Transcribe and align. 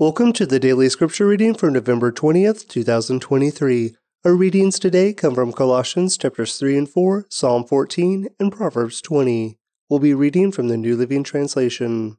Welcome 0.00 0.32
to 0.32 0.46
the 0.46 0.58
daily 0.58 0.88
scripture 0.88 1.26
reading 1.26 1.52
for 1.52 1.70
November 1.70 2.10
20th, 2.10 2.66
2023. 2.68 3.96
Our 4.24 4.34
readings 4.34 4.78
today 4.78 5.12
come 5.12 5.34
from 5.34 5.52
Colossians 5.52 6.16
chapters 6.16 6.56
3 6.56 6.78
and 6.78 6.88
4, 6.88 7.26
Psalm 7.28 7.66
14, 7.66 8.28
and 8.40 8.50
Proverbs 8.50 9.02
20. 9.02 9.58
We'll 9.90 10.00
be 10.00 10.14
reading 10.14 10.52
from 10.52 10.68
the 10.68 10.78
New 10.78 10.96
Living 10.96 11.22
Translation. 11.22 12.16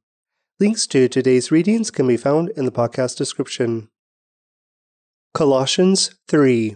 Links 0.59 0.85
to 0.85 1.07
today's 1.07 1.49
readings 1.49 1.89
can 1.89 2.07
be 2.07 2.17
found 2.17 2.49
in 2.49 2.65
the 2.65 2.71
podcast 2.71 3.17
description. 3.17 3.89
Colossians 5.33 6.13
3 6.27 6.75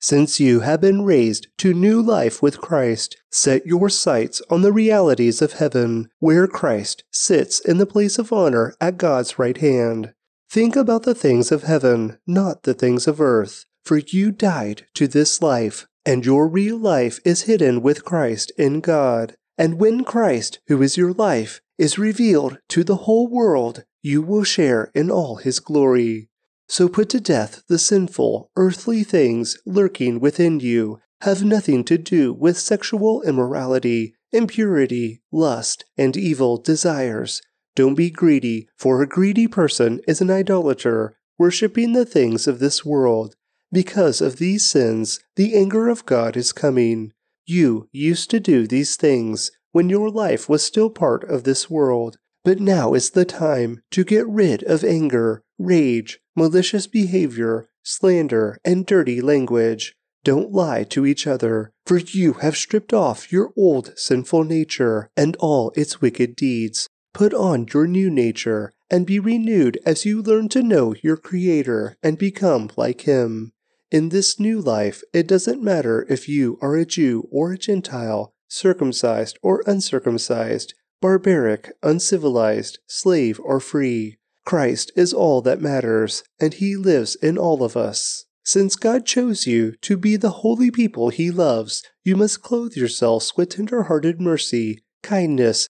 Since 0.00 0.38
you 0.38 0.60
have 0.60 0.80
been 0.80 1.04
raised 1.04 1.48
to 1.58 1.74
new 1.74 2.00
life 2.00 2.40
with 2.40 2.60
Christ, 2.60 3.16
set 3.32 3.66
your 3.66 3.88
sights 3.88 4.40
on 4.48 4.62
the 4.62 4.72
realities 4.72 5.42
of 5.42 5.54
heaven, 5.54 6.08
where 6.20 6.46
Christ 6.46 7.02
sits 7.10 7.58
in 7.58 7.78
the 7.78 7.84
place 7.84 8.16
of 8.16 8.32
honor 8.32 8.76
at 8.80 8.96
God's 8.96 9.40
right 9.40 9.56
hand. 9.56 10.12
Think 10.48 10.76
about 10.76 11.02
the 11.02 11.14
things 11.14 11.50
of 11.50 11.64
heaven, 11.64 12.18
not 12.26 12.62
the 12.62 12.74
things 12.74 13.06
of 13.08 13.20
earth, 13.20 13.64
for 13.84 13.98
you 13.98 14.30
died 14.30 14.86
to 14.94 15.08
this 15.08 15.42
life, 15.42 15.86
and 16.04 16.24
your 16.24 16.48
real 16.48 16.78
life 16.78 17.18
is 17.24 17.42
hidden 17.42 17.82
with 17.82 18.04
Christ 18.04 18.52
in 18.56 18.80
God. 18.80 19.36
And 19.58 19.80
when 19.80 20.04
Christ, 20.04 20.60
who 20.68 20.82
is 20.82 20.96
your 20.96 21.12
life, 21.12 21.60
is 21.78 21.98
revealed 21.98 22.58
to 22.68 22.84
the 22.84 22.96
whole 22.96 23.26
world, 23.26 23.84
you 24.02 24.22
will 24.22 24.44
share 24.44 24.92
in 24.94 25.10
all 25.10 25.36
his 25.36 25.58
glory. 25.58 26.28
So 26.68 26.88
put 26.88 27.08
to 27.10 27.20
death 27.20 27.62
the 27.68 27.78
sinful, 27.78 28.50
earthly 28.56 29.02
things 29.02 29.58
lurking 29.66 30.20
within 30.20 30.60
you. 30.60 31.00
Have 31.22 31.44
nothing 31.44 31.82
to 31.84 31.98
do 31.98 32.32
with 32.32 32.58
sexual 32.58 33.22
immorality, 33.22 34.14
impurity, 34.32 35.22
lust, 35.32 35.84
and 35.96 36.16
evil 36.16 36.56
desires 36.56 37.42
don't 37.76 37.94
be 37.94 38.10
greedy, 38.10 38.68
for 38.76 39.02
a 39.02 39.06
greedy 39.06 39.46
person 39.46 40.00
is 40.08 40.22
an 40.22 40.30
idolater, 40.30 41.18
worshipping 41.38 41.92
the 41.92 42.06
things 42.06 42.48
of 42.48 42.58
this 42.58 42.84
world. 42.84 43.36
Because 43.70 44.22
of 44.22 44.38
these 44.38 44.64
sins, 44.64 45.20
the 45.36 45.54
anger 45.54 45.88
of 45.88 46.06
God 46.06 46.38
is 46.38 46.52
coming. 46.52 47.12
You 47.44 47.88
used 47.92 48.30
to 48.30 48.40
do 48.40 48.66
these 48.66 48.96
things 48.96 49.50
when 49.72 49.90
your 49.90 50.08
life 50.08 50.48
was 50.48 50.62
still 50.62 50.88
part 50.88 51.22
of 51.24 51.44
this 51.44 51.68
world, 51.68 52.16
but 52.44 52.60
now 52.60 52.94
is 52.94 53.10
the 53.10 53.26
time 53.26 53.82
to 53.90 54.04
get 54.04 54.26
rid 54.26 54.62
of 54.62 54.82
anger, 54.82 55.42
rage, 55.58 56.18
malicious 56.34 56.86
behavior, 56.86 57.68
slander, 57.82 58.56
and 58.64 58.86
dirty 58.86 59.20
language. 59.20 59.94
Don't 60.24 60.50
lie 60.50 60.84
to 60.84 61.04
each 61.04 61.26
other, 61.26 61.72
for 61.84 61.98
you 61.98 62.34
have 62.34 62.56
stripped 62.56 62.94
off 62.94 63.30
your 63.30 63.52
old 63.54 63.92
sinful 63.98 64.44
nature 64.44 65.10
and 65.14 65.36
all 65.36 65.72
its 65.76 66.00
wicked 66.00 66.34
deeds. 66.34 66.88
Put 67.16 67.32
on 67.32 67.66
your 67.72 67.86
new 67.86 68.10
nature 68.10 68.74
and 68.90 69.06
be 69.06 69.18
renewed 69.18 69.78
as 69.86 70.04
you 70.04 70.20
learn 70.20 70.50
to 70.50 70.62
know 70.62 70.94
your 71.02 71.16
Creator 71.16 71.96
and 72.02 72.18
become 72.18 72.68
like 72.76 73.00
Him. 73.08 73.54
In 73.90 74.10
this 74.10 74.38
new 74.38 74.60
life, 74.60 75.02
it 75.14 75.26
doesn't 75.26 75.62
matter 75.62 76.04
if 76.10 76.28
you 76.28 76.58
are 76.60 76.76
a 76.76 76.84
Jew 76.84 77.26
or 77.32 77.52
a 77.52 77.56
Gentile, 77.56 78.34
circumcised 78.48 79.38
or 79.42 79.62
uncircumcised, 79.66 80.74
barbaric, 81.00 81.72
uncivilized, 81.82 82.80
slave 82.86 83.40
or 83.42 83.60
free. 83.60 84.18
Christ 84.44 84.92
is 84.94 85.14
all 85.14 85.40
that 85.40 85.62
matters, 85.62 86.22
and 86.38 86.52
He 86.52 86.76
lives 86.76 87.14
in 87.14 87.38
all 87.38 87.64
of 87.64 87.78
us. 87.78 88.26
Since 88.44 88.76
God 88.76 89.06
chose 89.06 89.46
you 89.46 89.72
to 89.80 89.96
be 89.96 90.16
the 90.16 90.42
holy 90.44 90.70
people 90.70 91.08
He 91.08 91.30
loves, 91.30 91.82
you 92.04 92.14
must 92.14 92.42
clothe 92.42 92.74
yourselves 92.74 93.32
with 93.38 93.48
tender 93.48 93.84
hearted 93.84 94.20
mercy, 94.20 94.84
kindness, 95.02 95.66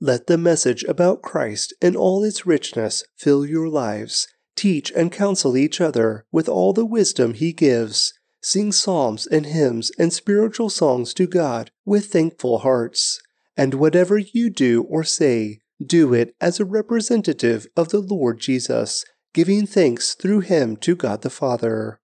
Let 0.00 0.26
the 0.26 0.38
message 0.38 0.84
about 0.84 1.22
Christ 1.22 1.72
in 1.80 1.96
all 1.96 2.24
its 2.24 2.46
richness 2.46 3.04
fill 3.16 3.46
your 3.46 3.68
lives. 3.68 4.28
Teach 4.56 4.90
and 4.92 5.10
counsel 5.10 5.56
each 5.56 5.80
other 5.80 6.26
with 6.30 6.48
all 6.48 6.72
the 6.72 6.86
wisdom 6.86 7.34
He 7.34 7.52
gives. 7.52 8.12
Sing 8.42 8.72
psalms 8.72 9.26
and 9.26 9.46
hymns 9.46 9.90
and 9.98 10.12
spiritual 10.12 10.68
songs 10.68 11.14
to 11.14 11.26
God 11.26 11.70
with 11.86 12.06
thankful 12.06 12.58
hearts. 12.58 13.20
And 13.56 13.74
whatever 13.74 14.18
you 14.18 14.50
do 14.50 14.82
or 14.82 15.04
say, 15.04 15.60
do 15.84 16.12
it 16.12 16.34
as 16.40 16.60
a 16.60 16.64
representative 16.64 17.66
of 17.76 17.88
the 17.88 18.00
Lord 18.00 18.40
Jesus, 18.40 19.04
giving 19.32 19.66
thanks 19.66 20.14
through 20.14 20.40
Him 20.40 20.76
to 20.78 20.94
God 20.94 21.22
the 21.22 21.30
Father. 21.30 22.00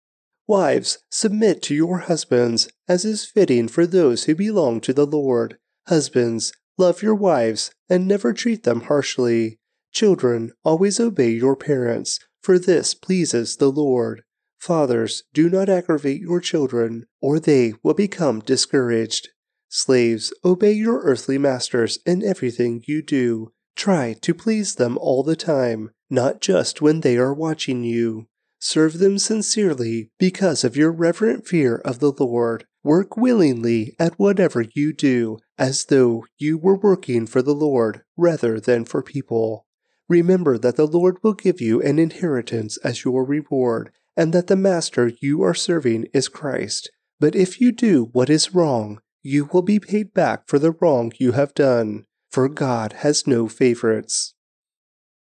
Wives, 0.46 0.98
submit 1.10 1.62
to 1.62 1.75
your 1.75 1.98
husbands, 1.98 2.69
as 2.88 3.04
is 3.04 3.25
fitting 3.25 3.66
for 3.66 3.86
those 3.86 4.25
who 4.25 4.34
belong 4.34 4.80
to 4.82 4.92
the 4.92 5.06
Lord. 5.06 5.58
Husbands, 5.88 6.52
Love 6.78 7.03
your 7.03 7.14
wives 7.14 7.70
and 7.88 8.06
never 8.06 8.32
treat 8.32 8.64
them 8.64 8.82
harshly. 8.82 9.59
Children, 9.92 10.53
always 10.62 11.00
obey 11.00 11.31
your 11.31 11.56
parents, 11.56 12.19
for 12.42 12.59
this 12.59 12.94
pleases 12.94 13.56
the 13.56 13.70
Lord. 13.70 14.22
Fathers, 14.59 15.22
do 15.32 15.48
not 15.48 15.69
aggravate 15.69 16.20
your 16.20 16.41
children, 16.41 17.06
or 17.20 17.38
they 17.41 17.75
will 17.82 17.94
become 17.94 18.41
discouraged. 18.41 19.28
Slaves, 19.69 20.32
obey 20.44 20.72
your 20.72 21.00
earthly 21.03 21.38
masters 21.38 21.98
in 22.04 22.22
everything 22.22 22.82
you 22.87 23.03
do. 23.03 23.53
Try 23.75 24.14
to 24.22 24.34
please 24.34 24.75
them 24.75 24.98
all 24.98 25.22
the 25.22 25.37
time, 25.37 25.91
not 26.10 26.41
just 26.41 26.81
when 26.81 27.00
they 27.00 27.16
are 27.16 27.34
watching 27.34 27.84
you. 27.84 28.26
Serve 28.69 28.99
them 28.99 29.16
sincerely 29.16 30.10
because 30.19 30.65
of 30.65 30.77
your 30.77 30.91
reverent 30.91 31.47
fear 31.47 31.77
of 31.84 32.00
the 32.00 32.10
Lord. 32.10 32.65
Work 32.82 33.16
willingly 33.16 33.94
at 33.97 34.19
whatever 34.19 34.65
you 34.75 34.93
do, 34.93 35.38
as 35.56 35.84
though 35.84 36.25
you 36.37 36.59
were 36.59 36.76
working 36.76 37.28
for 37.28 37.43
the 37.43 37.55
Lord 37.55 38.03
rather 38.16 38.59
than 38.59 38.84
for 38.84 39.05
people. 39.05 39.69
Remember 40.09 40.59
that 40.59 40.75
the 40.75 40.88
Lord 40.88 41.19
will 41.22 41.32
give 41.32 41.60
you 41.60 41.81
an 41.81 42.00
inheritance 42.00 42.76
as 42.78 43.05
your 43.05 43.25
reward, 43.25 43.93
and 44.16 44.32
that 44.32 44.49
the 44.49 44.56
Master 44.56 45.12
you 45.21 45.44
are 45.44 45.55
serving 45.55 46.06
is 46.12 46.26
Christ. 46.26 46.91
But 47.21 47.37
if 47.37 47.60
you 47.60 47.71
do 47.71 48.09
what 48.10 48.28
is 48.28 48.53
wrong, 48.53 48.99
you 49.22 49.49
will 49.53 49.62
be 49.62 49.78
paid 49.78 50.12
back 50.12 50.49
for 50.49 50.59
the 50.59 50.72
wrong 50.72 51.12
you 51.21 51.32
have 51.32 51.55
done, 51.55 52.05
for 52.32 52.49
God 52.49 52.94
has 52.94 53.28
no 53.28 53.47
favorites. 53.47 54.34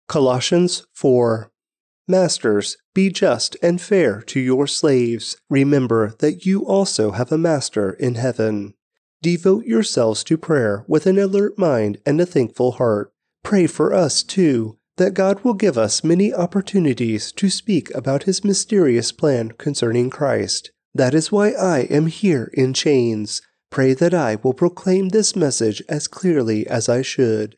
Colossians 0.09 0.85
4 0.93 1.50
Masters, 2.11 2.77
be 2.93 3.09
just 3.09 3.55
and 3.63 3.79
fair 3.79 4.21
to 4.23 4.39
your 4.39 4.67
slaves. 4.67 5.37
Remember 5.49 6.13
that 6.19 6.45
you 6.45 6.65
also 6.65 7.11
have 7.11 7.31
a 7.31 7.37
master 7.37 7.91
in 7.91 8.15
heaven. 8.15 8.73
Devote 9.21 9.65
yourselves 9.65 10.23
to 10.25 10.37
prayer 10.37 10.83
with 10.87 11.05
an 11.05 11.17
alert 11.17 11.57
mind 11.57 11.99
and 12.05 12.19
a 12.19 12.25
thankful 12.25 12.73
heart. 12.73 13.13
Pray 13.43 13.65
for 13.65 13.93
us, 13.93 14.23
too, 14.23 14.77
that 14.97 15.13
God 15.13 15.43
will 15.43 15.53
give 15.53 15.77
us 15.77 16.03
many 16.03 16.33
opportunities 16.33 17.31
to 17.31 17.49
speak 17.49 17.89
about 17.95 18.23
his 18.23 18.43
mysterious 18.43 19.11
plan 19.11 19.51
concerning 19.51 20.09
Christ. 20.09 20.71
That 20.93 21.13
is 21.13 21.31
why 21.31 21.51
I 21.51 21.81
am 21.83 22.07
here 22.07 22.51
in 22.53 22.73
chains. 22.73 23.41
Pray 23.69 23.93
that 23.93 24.13
I 24.13 24.35
will 24.43 24.53
proclaim 24.53 25.09
this 25.09 25.33
message 25.33 25.81
as 25.87 26.09
clearly 26.09 26.67
as 26.67 26.89
I 26.89 27.03
should. 27.03 27.55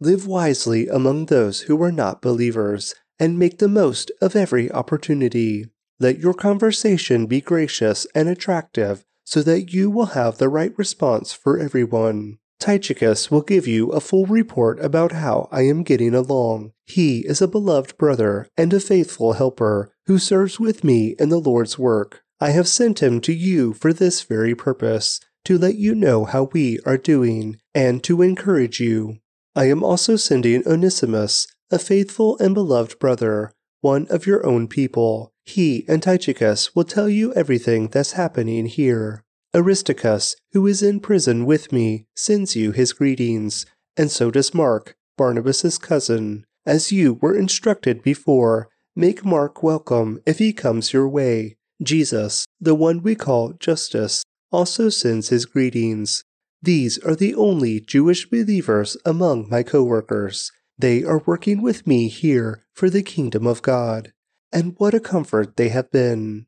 Live 0.00 0.26
wisely 0.26 0.88
among 0.88 1.26
those 1.26 1.62
who 1.62 1.80
are 1.80 1.92
not 1.92 2.20
believers 2.20 2.92
and 3.18 3.38
make 3.38 3.58
the 3.58 3.68
most 3.68 4.10
of 4.20 4.36
every 4.36 4.70
opportunity. 4.70 5.66
Let 6.00 6.18
your 6.18 6.34
conversation 6.34 7.26
be 7.26 7.40
gracious 7.40 8.06
and 8.14 8.28
attractive 8.28 9.04
so 9.24 9.42
that 9.42 9.72
you 9.72 9.90
will 9.90 10.06
have 10.06 10.38
the 10.38 10.48
right 10.48 10.72
response 10.76 11.32
for 11.32 11.58
everyone. 11.58 12.38
Tychicus 12.60 13.30
will 13.30 13.42
give 13.42 13.66
you 13.66 13.90
a 13.90 14.00
full 14.00 14.26
report 14.26 14.78
about 14.80 15.12
how 15.12 15.48
I 15.50 15.62
am 15.62 15.82
getting 15.82 16.14
along. 16.14 16.72
He 16.86 17.20
is 17.20 17.42
a 17.42 17.48
beloved 17.48 17.96
brother 17.98 18.48
and 18.56 18.72
a 18.72 18.80
faithful 18.80 19.34
helper 19.34 19.92
who 20.06 20.18
serves 20.18 20.60
with 20.60 20.84
me 20.84 21.14
in 21.18 21.28
the 21.28 21.40
Lord's 21.40 21.78
work. 21.78 22.22
I 22.40 22.50
have 22.50 22.68
sent 22.68 23.02
him 23.02 23.20
to 23.22 23.32
you 23.32 23.72
for 23.74 23.92
this 23.92 24.22
very 24.22 24.54
purpose, 24.54 25.20
to 25.44 25.58
let 25.58 25.76
you 25.76 25.94
know 25.94 26.24
how 26.24 26.44
we 26.52 26.78
are 26.86 26.96
doing, 26.96 27.60
and 27.74 28.02
to 28.04 28.22
encourage 28.22 28.80
you. 28.80 29.18
I 29.54 29.68
am 29.68 29.84
also 29.84 30.16
sending 30.16 30.66
Onesimus, 30.66 31.46
a 31.74 31.78
faithful 31.78 32.38
and 32.38 32.54
beloved 32.54 32.98
brother, 33.00 33.52
one 33.80 34.06
of 34.08 34.26
your 34.26 34.46
own 34.46 34.68
people. 34.68 35.32
He 35.44 35.84
and 35.88 36.00
Tychicus 36.00 36.74
will 36.74 36.84
tell 36.84 37.08
you 37.08 37.34
everything 37.34 37.88
that's 37.88 38.12
happening 38.12 38.66
here. 38.66 39.24
Aristarchus, 39.54 40.36
who 40.52 40.66
is 40.68 40.82
in 40.82 41.00
prison 41.00 41.44
with 41.44 41.72
me, 41.72 42.06
sends 42.14 42.54
you 42.54 42.70
his 42.70 42.92
greetings, 42.92 43.66
and 43.96 44.10
so 44.10 44.30
does 44.30 44.54
Mark, 44.54 44.94
Barnabas's 45.18 45.76
cousin. 45.76 46.46
As 46.64 46.92
you 46.92 47.14
were 47.14 47.36
instructed 47.36 48.02
before, 48.02 48.70
Make 48.96 49.24
Mark 49.24 49.60
welcome 49.60 50.20
if 50.24 50.38
he 50.38 50.52
comes 50.52 50.92
your 50.92 51.08
way. 51.08 51.56
Jesus, 51.82 52.46
the 52.60 52.76
one 52.76 53.02
we 53.02 53.16
call 53.16 53.54
Justus, 53.54 54.22
also 54.52 54.88
sends 54.88 55.30
his 55.30 55.46
greetings. 55.46 56.22
These 56.62 56.98
are 56.98 57.16
the 57.16 57.34
only 57.34 57.80
Jewish 57.80 58.30
believers 58.30 58.96
among 59.04 59.48
my 59.48 59.64
coworkers. 59.64 60.52
They 60.78 61.04
are 61.04 61.22
working 61.24 61.62
with 61.62 61.86
me 61.86 62.08
here 62.08 62.64
for 62.72 62.90
the 62.90 63.02
kingdom 63.02 63.46
of 63.46 63.62
God. 63.62 64.12
And 64.52 64.74
what 64.78 64.94
a 64.94 65.00
comfort 65.00 65.56
they 65.56 65.68
have 65.68 65.90
been. 65.90 66.46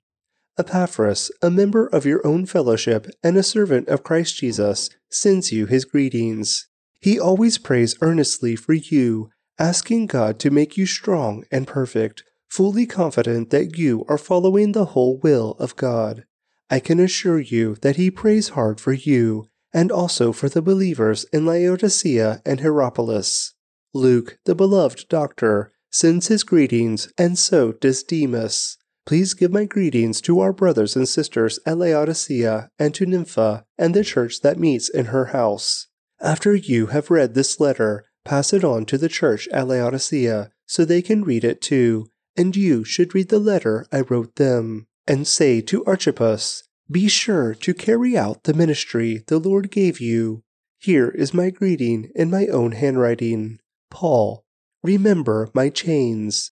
Epaphras, 0.58 1.31
a 1.43 1.50
member 1.50 1.87
of 1.87 2.06
your 2.06 2.26
own 2.26 2.46
fellowship 2.46 3.06
and 3.23 3.37
a 3.37 3.43
servant 3.43 3.88
of 3.88 4.02
Christ 4.02 4.38
Jesus, 4.38 4.90
sends 5.11 5.52
you 5.52 5.67
his 5.67 5.84
greetings. 5.84 6.69
He 7.00 7.20
always 7.20 7.58
prays 7.58 7.96
earnestly 8.00 8.56
for 8.56 8.73
you, 8.73 9.31
asking 9.58 10.06
God 10.06 10.38
to 10.40 10.50
make 10.50 10.76
you 10.76 10.87
strong 10.87 11.44
and 11.50 11.67
perfect, 11.67 12.25
fully 12.49 12.87
confident 12.87 13.50
that 13.50 13.76
you 13.76 14.05
are 14.08 14.19
following 14.19 14.73
the 14.73 14.87
whole 14.87 15.19
will 15.19 15.52
of 15.58 15.76
God. 15.76 16.25
I 16.70 16.81
can 16.81 16.99
assure 16.99 17.38
you 17.38 17.76
that 17.82 17.96
he 17.96 18.11
prays 18.11 18.50
hard 18.50 18.81
for 18.81 18.93
you 18.93 19.49
and 19.73 19.93
also 19.93 20.32
for 20.32 20.49
the 20.49 20.62
believers 20.62 21.26
in 21.32 21.44
Laodicea 21.44 22.40
and 22.46 22.61
Hierapolis. 22.61 23.52
Luke, 23.96 24.38
the 24.44 24.54
beloved 24.54 25.08
doctor, 25.08 25.72
sends 25.90 26.28
his 26.28 26.44
greetings, 26.44 27.10
and 27.16 27.38
so 27.38 27.72
does 27.72 28.02
Demas. 28.02 28.76
Please 29.06 29.34
give 29.34 29.52
my 29.52 29.64
greetings 29.64 30.20
to 30.20 30.40
our 30.40 30.52
brothers 30.52 30.96
and 30.96 31.08
sisters 31.08 31.58
at 31.64 31.78
Laodicea 31.78 32.70
and 32.78 32.94
to 32.94 33.06
Nympha 33.06 33.64
and 33.78 33.94
the 33.94 34.04
church 34.04 34.40
that 34.43 34.58
meets 34.58 34.88
in 34.88 35.06
her 35.06 35.26
house. 35.26 35.87
After 36.20 36.54
you 36.54 36.87
have 36.88 37.10
read 37.10 37.34
this 37.34 37.60
letter, 37.60 38.06
pass 38.25 38.52
it 38.52 38.64
on 38.64 38.84
to 38.87 38.98
the 38.98 39.08
church 39.08 39.48
at 39.52 39.69
Laodicea 39.69 40.50
so 40.66 40.84
they 40.84 41.02
can 41.02 41.22
read 41.22 41.44
it 41.44 41.60
too, 41.60 42.06
and 42.37 42.56
you 42.56 42.84
should 42.84 43.14
read 43.14 43.28
the 43.28 43.38
letter 43.38 43.87
I 43.92 44.00
wrote 44.00 44.37
them. 44.37 44.87
And 45.06 45.26
say 45.26 45.60
to 45.62 45.84
Archippus, 45.84 46.64
Be 46.90 47.06
sure 47.06 47.54
to 47.54 47.75
carry 47.75 48.16
out 48.16 48.42
the 48.42 48.54
ministry 48.54 49.22
the 49.28 49.38
Lord 49.38 49.70
gave 49.70 50.00
you. 50.00 50.42
Here 50.81 51.08
is 51.08 51.32
my 51.32 51.50
greeting 51.50 52.10
in 52.16 52.28
my 52.28 52.46
own 52.46 52.72
handwriting. 52.72 53.60
Paul, 53.96 54.44
remember 54.82 55.48
my 55.54 55.70
chains. 55.70 56.52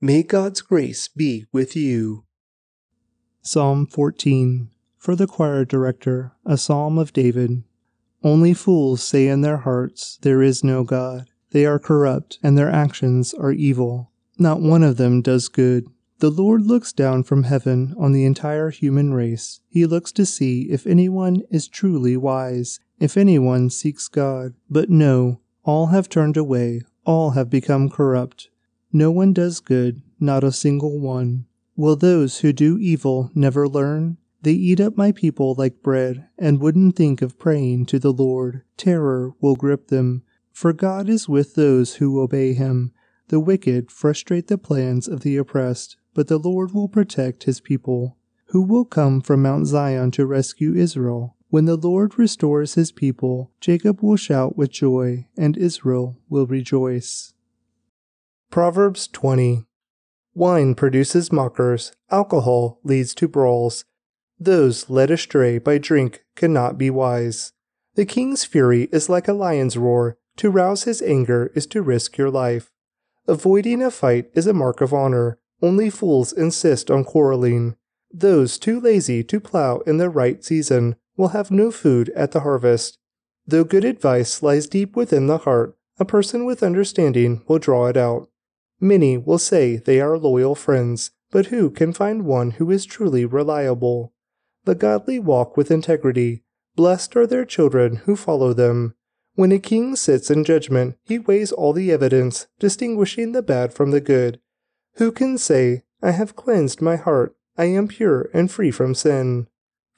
May 0.00 0.22
God's 0.22 0.62
grace 0.62 1.06
be 1.06 1.44
with 1.52 1.76
you. 1.76 2.24
Psalm 3.42 3.86
14 3.86 4.70
For 4.96 5.14
the 5.14 5.26
choir 5.26 5.66
director, 5.66 6.32
a 6.46 6.56
psalm 6.56 6.96
of 6.96 7.12
David. 7.12 7.62
Only 8.24 8.54
fools 8.54 9.02
say 9.02 9.28
in 9.28 9.42
their 9.42 9.58
hearts, 9.58 10.16
There 10.22 10.40
is 10.42 10.64
no 10.64 10.82
God. 10.82 11.28
They 11.50 11.66
are 11.66 11.78
corrupt, 11.78 12.38
and 12.42 12.56
their 12.56 12.70
actions 12.70 13.34
are 13.34 13.52
evil. 13.52 14.10
Not 14.38 14.62
one 14.62 14.82
of 14.82 14.96
them 14.96 15.20
does 15.20 15.48
good. 15.48 15.88
The 16.20 16.30
Lord 16.30 16.62
looks 16.64 16.94
down 16.94 17.24
from 17.24 17.42
heaven 17.42 17.94
on 17.98 18.12
the 18.12 18.24
entire 18.24 18.70
human 18.70 19.12
race. 19.12 19.60
He 19.68 19.84
looks 19.84 20.10
to 20.12 20.24
see 20.24 20.70
if 20.70 20.86
anyone 20.86 21.42
is 21.50 21.68
truly 21.68 22.16
wise, 22.16 22.80
if 22.98 23.18
anyone 23.18 23.68
seeks 23.68 24.08
God. 24.08 24.54
But 24.70 24.88
no, 24.88 25.40
all 25.68 25.88
have 25.88 26.08
turned 26.08 26.38
away, 26.38 26.80
all 27.04 27.32
have 27.32 27.50
become 27.50 27.90
corrupt. 27.90 28.48
No 28.90 29.10
one 29.10 29.34
does 29.34 29.60
good, 29.60 30.00
not 30.18 30.42
a 30.42 30.50
single 30.50 30.98
one. 30.98 31.44
Will 31.76 31.94
those 31.94 32.38
who 32.38 32.54
do 32.54 32.78
evil 32.78 33.30
never 33.34 33.68
learn? 33.68 34.16
They 34.40 34.52
eat 34.52 34.80
up 34.80 34.96
my 34.96 35.12
people 35.12 35.54
like 35.58 35.82
bread, 35.82 36.26
and 36.38 36.58
wouldn't 36.58 36.96
think 36.96 37.20
of 37.20 37.38
praying 37.38 37.84
to 37.86 37.98
the 37.98 38.14
Lord. 38.14 38.62
Terror 38.78 39.34
will 39.42 39.56
grip 39.56 39.88
them, 39.88 40.22
for 40.52 40.72
God 40.72 41.06
is 41.06 41.28
with 41.28 41.54
those 41.54 41.96
who 41.96 42.18
obey 42.18 42.54
him. 42.54 42.92
The 43.28 43.38
wicked 43.38 43.90
frustrate 43.90 44.46
the 44.46 44.56
plans 44.56 45.06
of 45.06 45.20
the 45.20 45.36
oppressed, 45.36 45.98
but 46.14 46.28
the 46.28 46.38
Lord 46.38 46.72
will 46.72 46.88
protect 46.88 47.44
his 47.44 47.60
people. 47.60 48.16
Who 48.52 48.62
will 48.62 48.86
come 48.86 49.20
from 49.20 49.42
Mount 49.42 49.66
Zion 49.66 50.12
to 50.12 50.24
rescue 50.24 50.74
Israel? 50.74 51.36
When 51.50 51.64
the 51.64 51.76
Lord 51.76 52.18
restores 52.18 52.74
his 52.74 52.92
people, 52.92 53.52
Jacob 53.58 54.02
will 54.02 54.16
shout 54.16 54.58
with 54.58 54.70
joy, 54.70 55.28
and 55.36 55.56
Israel 55.56 56.18
will 56.28 56.46
rejoice. 56.46 57.32
Proverbs 58.50 59.08
20 59.08 59.64
Wine 60.34 60.74
produces 60.74 61.32
mockers, 61.32 61.92
alcohol 62.10 62.80
leads 62.84 63.14
to 63.14 63.26
brawls. 63.28 63.86
Those 64.38 64.90
led 64.90 65.10
astray 65.10 65.58
by 65.58 65.78
drink 65.78 66.22
cannot 66.36 66.76
be 66.76 66.90
wise. 66.90 67.52
The 67.94 68.04
king's 68.04 68.44
fury 68.44 68.88
is 68.92 69.08
like 69.08 69.26
a 69.26 69.32
lion's 69.32 69.76
roar. 69.76 70.18
To 70.36 70.50
rouse 70.50 70.84
his 70.84 71.02
anger 71.02 71.50
is 71.54 71.66
to 71.68 71.82
risk 71.82 72.16
your 72.18 72.30
life. 72.30 72.70
Avoiding 73.26 73.82
a 73.82 73.90
fight 73.90 74.30
is 74.34 74.46
a 74.46 74.52
mark 74.52 74.80
of 74.80 74.92
honor. 74.92 75.38
Only 75.60 75.90
fools 75.90 76.32
insist 76.32 76.90
on 76.90 77.04
quarreling. 77.04 77.74
Those 78.12 78.58
too 78.58 78.78
lazy 78.78 79.24
to 79.24 79.40
plow 79.40 79.78
in 79.78 79.96
the 79.96 80.10
right 80.10 80.44
season 80.44 80.94
will 81.18 81.28
have 81.28 81.50
no 81.50 81.70
food 81.70 82.08
at 82.16 82.32
the 82.32 82.40
harvest. 82.40 82.98
Though 83.46 83.64
good 83.64 83.84
advice 83.84 84.42
lies 84.42 84.66
deep 84.66 84.96
within 84.96 85.26
the 85.26 85.38
heart, 85.38 85.76
a 85.98 86.04
person 86.04 86.46
with 86.46 86.62
understanding 86.62 87.42
will 87.46 87.58
draw 87.58 87.88
it 87.88 87.96
out. 87.96 88.30
Many 88.80 89.18
will 89.18 89.38
say 89.38 89.76
they 89.76 90.00
are 90.00 90.16
loyal 90.16 90.54
friends, 90.54 91.10
but 91.30 91.46
who 91.46 91.70
can 91.70 91.92
find 91.92 92.24
one 92.24 92.52
who 92.52 92.70
is 92.70 92.86
truly 92.86 93.26
reliable? 93.26 94.14
The 94.64 94.76
godly 94.76 95.18
walk 95.18 95.56
with 95.56 95.70
integrity. 95.70 96.44
Blessed 96.76 97.16
are 97.16 97.26
their 97.26 97.44
children 97.44 97.96
who 98.04 98.14
follow 98.14 98.52
them. 98.52 98.94
When 99.34 99.50
a 99.50 99.58
king 99.58 99.96
sits 99.96 100.30
in 100.30 100.44
judgment, 100.44 100.96
he 101.04 101.18
weighs 101.18 101.50
all 101.50 101.72
the 101.72 101.90
evidence, 101.90 102.46
distinguishing 102.58 103.32
the 103.32 103.42
bad 103.42 103.72
from 103.74 103.90
the 103.90 104.00
good. 104.00 104.40
Who 104.94 105.10
can 105.10 105.38
say, 105.38 105.82
I 106.02 106.12
have 106.12 106.36
cleansed 106.36 106.80
my 106.80 106.96
heart, 106.96 107.36
I 107.56 107.64
am 107.64 107.88
pure 107.88 108.30
and 108.32 108.50
free 108.50 108.70
from 108.70 108.94
sin? 108.94 109.48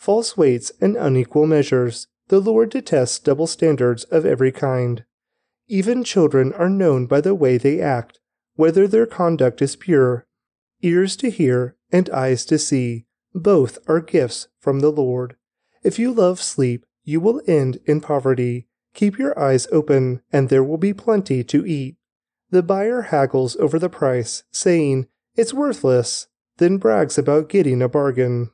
False 0.00 0.34
weights 0.34 0.72
and 0.80 0.96
unequal 0.96 1.46
measures. 1.46 2.06
The 2.28 2.40
Lord 2.40 2.70
detests 2.70 3.18
double 3.18 3.46
standards 3.46 4.04
of 4.04 4.24
every 4.24 4.50
kind. 4.50 5.04
Even 5.68 6.04
children 6.04 6.54
are 6.54 6.70
known 6.70 7.04
by 7.04 7.20
the 7.20 7.34
way 7.34 7.58
they 7.58 7.82
act 7.82 8.18
whether 8.56 8.88
their 8.88 9.06
conduct 9.06 9.62
is 9.62 9.76
pure. 9.76 10.26
Ears 10.82 11.16
to 11.16 11.30
hear 11.30 11.76
and 11.92 12.08
eyes 12.10 12.44
to 12.46 12.58
see, 12.58 13.04
both 13.34 13.78
are 13.88 14.00
gifts 14.00 14.48
from 14.58 14.80
the 14.80 14.90
Lord. 14.90 15.36
If 15.82 15.98
you 15.98 16.12
love 16.12 16.40
sleep, 16.40 16.84
you 17.04 17.20
will 17.20 17.42
end 17.46 17.78
in 17.84 18.00
poverty. 18.00 18.68
Keep 18.94 19.18
your 19.18 19.38
eyes 19.38 19.66
open, 19.70 20.22
and 20.32 20.48
there 20.48 20.64
will 20.64 20.78
be 20.78 20.92
plenty 20.92 21.44
to 21.44 21.66
eat. 21.66 21.96
The 22.50 22.62
buyer 22.62 23.02
haggles 23.02 23.54
over 23.56 23.78
the 23.78 23.88
price, 23.88 24.44
saying, 24.50 25.08
It's 25.36 25.54
worthless, 25.54 26.26
then 26.56 26.78
brags 26.78 27.16
about 27.16 27.48
getting 27.48 27.80
a 27.80 27.88
bargain. 27.88 28.50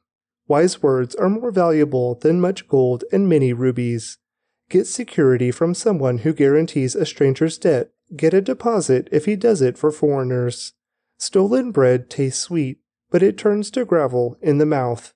Wise 0.48 0.82
words 0.82 1.14
are 1.16 1.28
more 1.28 1.50
valuable 1.50 2.14
than 2.14 2.40
much 2.40 2.68
gold 2.68 3.04
and 3.12 3.28
many 3.28 3.52
rubies. 3.52 4.18
Get 4.68 4.86
security 4.86 5.50
from 5.50 5.74
someone 5.74 6.18
who 6.18 6.32
guarantees 6.32 6.94
a 6.94 7.06
stranger's 7.06 7.58
debt 7.58 7.90
Get 8.14 8.34
a 8.34 8.40
deposit 8.40 9.08
if 9.10 9.24
he 9.24 9.34
does 9.34 9.60
it 9.60 9.76
for 9.76 9.90
foreigners. 9.90 10.74
Stolen 11.18 11.72
bread 11.72 12.08
tastes 12.08 12.40
sweet, 12.40 12.78
but 13.10 13.22
it 13.22 13.36
turns 13.36 13.70
to 13.72 13.84
gravel 13.84 14.36
in 14.40 14.58
the 14.58 14.66
mouth. 14.66 15.12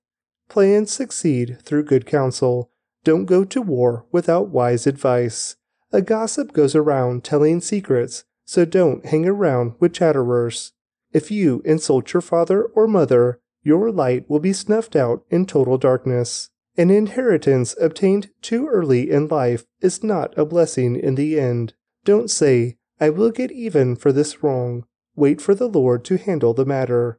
Plans 0.48 0.90
succeed 0.90 1.58
through 1.62 1.84
good 1.84 2.04
counsel. 2.04 2.70
Don't 3.04 3.26
go 3.26 3.44
to 3.44 3.62
war 3.62 4.06
without 4.10 4.48
wise 4.48 4.86
advice. 4.86 5.56
A 5.92 6.02
gossip 6.02 6.52
goes 6.52 6.74
around 6.74 7.22
telling 7.22 7.60
secrets, 7.60 8.24
so 8.44 8.64
don't 8.64 9.06
hang 9.06 9.26
around 9.26 9.74
with 9.78 9.94
chatterers. 9.94 10.72
If 11.12 11.30
you 11.30 11.62
insult 11.64 12.12
your 12.12 12.20
father 12.20 12.64
or 12.64 12.88
mother, 12.88 13.40
your 13.62 13.90
light 13.90 14.28
will 14.28 14.40
be 14.40 14.52
snuffed 14.52 14.96
out 14.96 15.24
in 15.30 15.46
total 15.46 15.78
darkness. 15.78 16.50
An 16.76 16.90
inheritance 16.90 17.74
obtained 17.80 18.30
too 18.40 18.68
early 18.68 19.10
in 19.10 19.28
life 19.28 19.64
is 19.80 20.02
not 20.02 20.36
a 20.38 20.44
blessing 20.44 20.96
in 20.96 21.14
the 21.14 21.38
end. 21.38 21.74
Don't 22.04 22.30
say, 22.30 22.76
I 23.00 23.10
will 23.10 23.30
get 23.30 23.50
even 23.52 23.96
for 23.96 24.12
this 24.12 24.42
wrong. 24.42 24.84
Wait 25.14 25.40
for 25.40 25.54
the 25.54 25.68
Lord 25.68 26.04
to 26.06 26.16
handle 26.16 26.54
the 26.54 26.64
matter. 26.64 27.18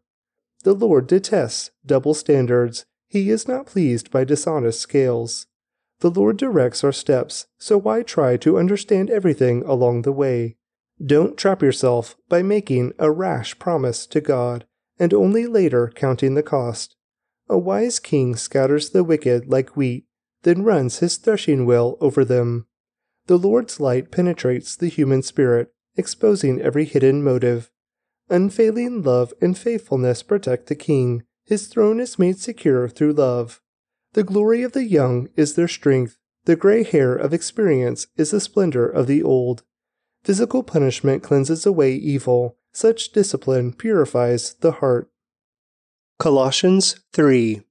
The 0.64 0.74
Lord 0.74 1.08
detests 1.08 1.72
double 1.86 2.14
standards. 2.14 2.86
He 3.08 3.30
is 3.30 3.48
not 3.48 3.66
pleased 3.66 4.10
by 4.10 4.24
dishonest 4.24 4.80
scales. 4.80 5.48
The 6.00 6.10
Lord 6.10 6.38
directs 6.38 6.84
our 6.84 6.92
steps, 6.92 7.46
so 7.60 7.78
why 7.78 8.02
try 8.02 8.38
to 8.38 8.58
understand 8.58 9.10
everything 9.10 9.64
along 9.66 10.02
the 10.02 10.12
way? 10.12 10.56
Don't 11.04 11.38
trap 11.38 11.62
yourself 11.62 12.16
by 12.30 12.42
making 12.42 12.94
a 12.98 13.12
rash 13.12 13.60
promise 13.60 14.08
to 14.08 14.22
God 14.22 14.66
and 15.02 15.16
only 15.16 15.48
later 15.48 15.92
counting 15.96 16.36
the 16.36 16.44
cost. 16.44 16.96
A 17.50 17.58
wise 17.58 17.98
king 17.98 18.36
scatters 18.36 18.92
the 18.92 19.04
wicked 19.04 19.48
like 19.48 19.76
wheat, 19.76 20.06
then 20.44 20.62
runs 20.62 21.00
his 21.00 21.18
threshing 21.18 21.66
wheel 21.66 21.98
over 22.00 22.24
them. 22.24 22.68
The 23.26 23.40
Lord's 23.40 23.80
light 23.80 24.12
penetrates 24.12 24.76
the 24.76 24.90
human 24.90 25.24
spirit, 25.24 25.74
exposing 25.98 26.62
every 26.62 26.86
hidden 26.86 27.24
motive. 27.24 27.72
Unfailing 28.30 29.02
love 29.02 29.34
and 29.42 29.58
faithfulness 29.58 30.22
protect 30.22 30.68
the 30.68 30.76
king. 30.76 31.24
His 31.46 31.68
throne 31.68 32.00
is 32.00 32.20
made 32.20 32.38
secure 32.38 32.88
through 32.88 33.14
love. 33.14 33.60
The 34.14 34.24
glory 34.24 34.62
of 34.62 34.74
the 34.74 34.86
young 34.86 35.30
is 35.36 35.56
their 35.56 35.68
strength. 35.68 36.20
The 36.46 36.56
gray 36.56 36.84
hair 36.84 37.16
of 37.16 37.34
experience 37.34 38.06
is 38.18 38.30
the 38.30 38.40
splendor 38.40 38.88
of 38.88 39.08
the 39.08 39.24
old. 39.24 39.64
Physical 40.24 40.62
punishment 40.62 41.24
cleanses 41.24 41.66
away 41.66 41.96
evil, 41.96 42.58
Such 42.74 43.12
discipline 43.12 43.74
purifies 43.74 44.56
the 44.62 44.72
heart. 44.74 45.10
Colossians 46.20 46.96
3 47.14 47.62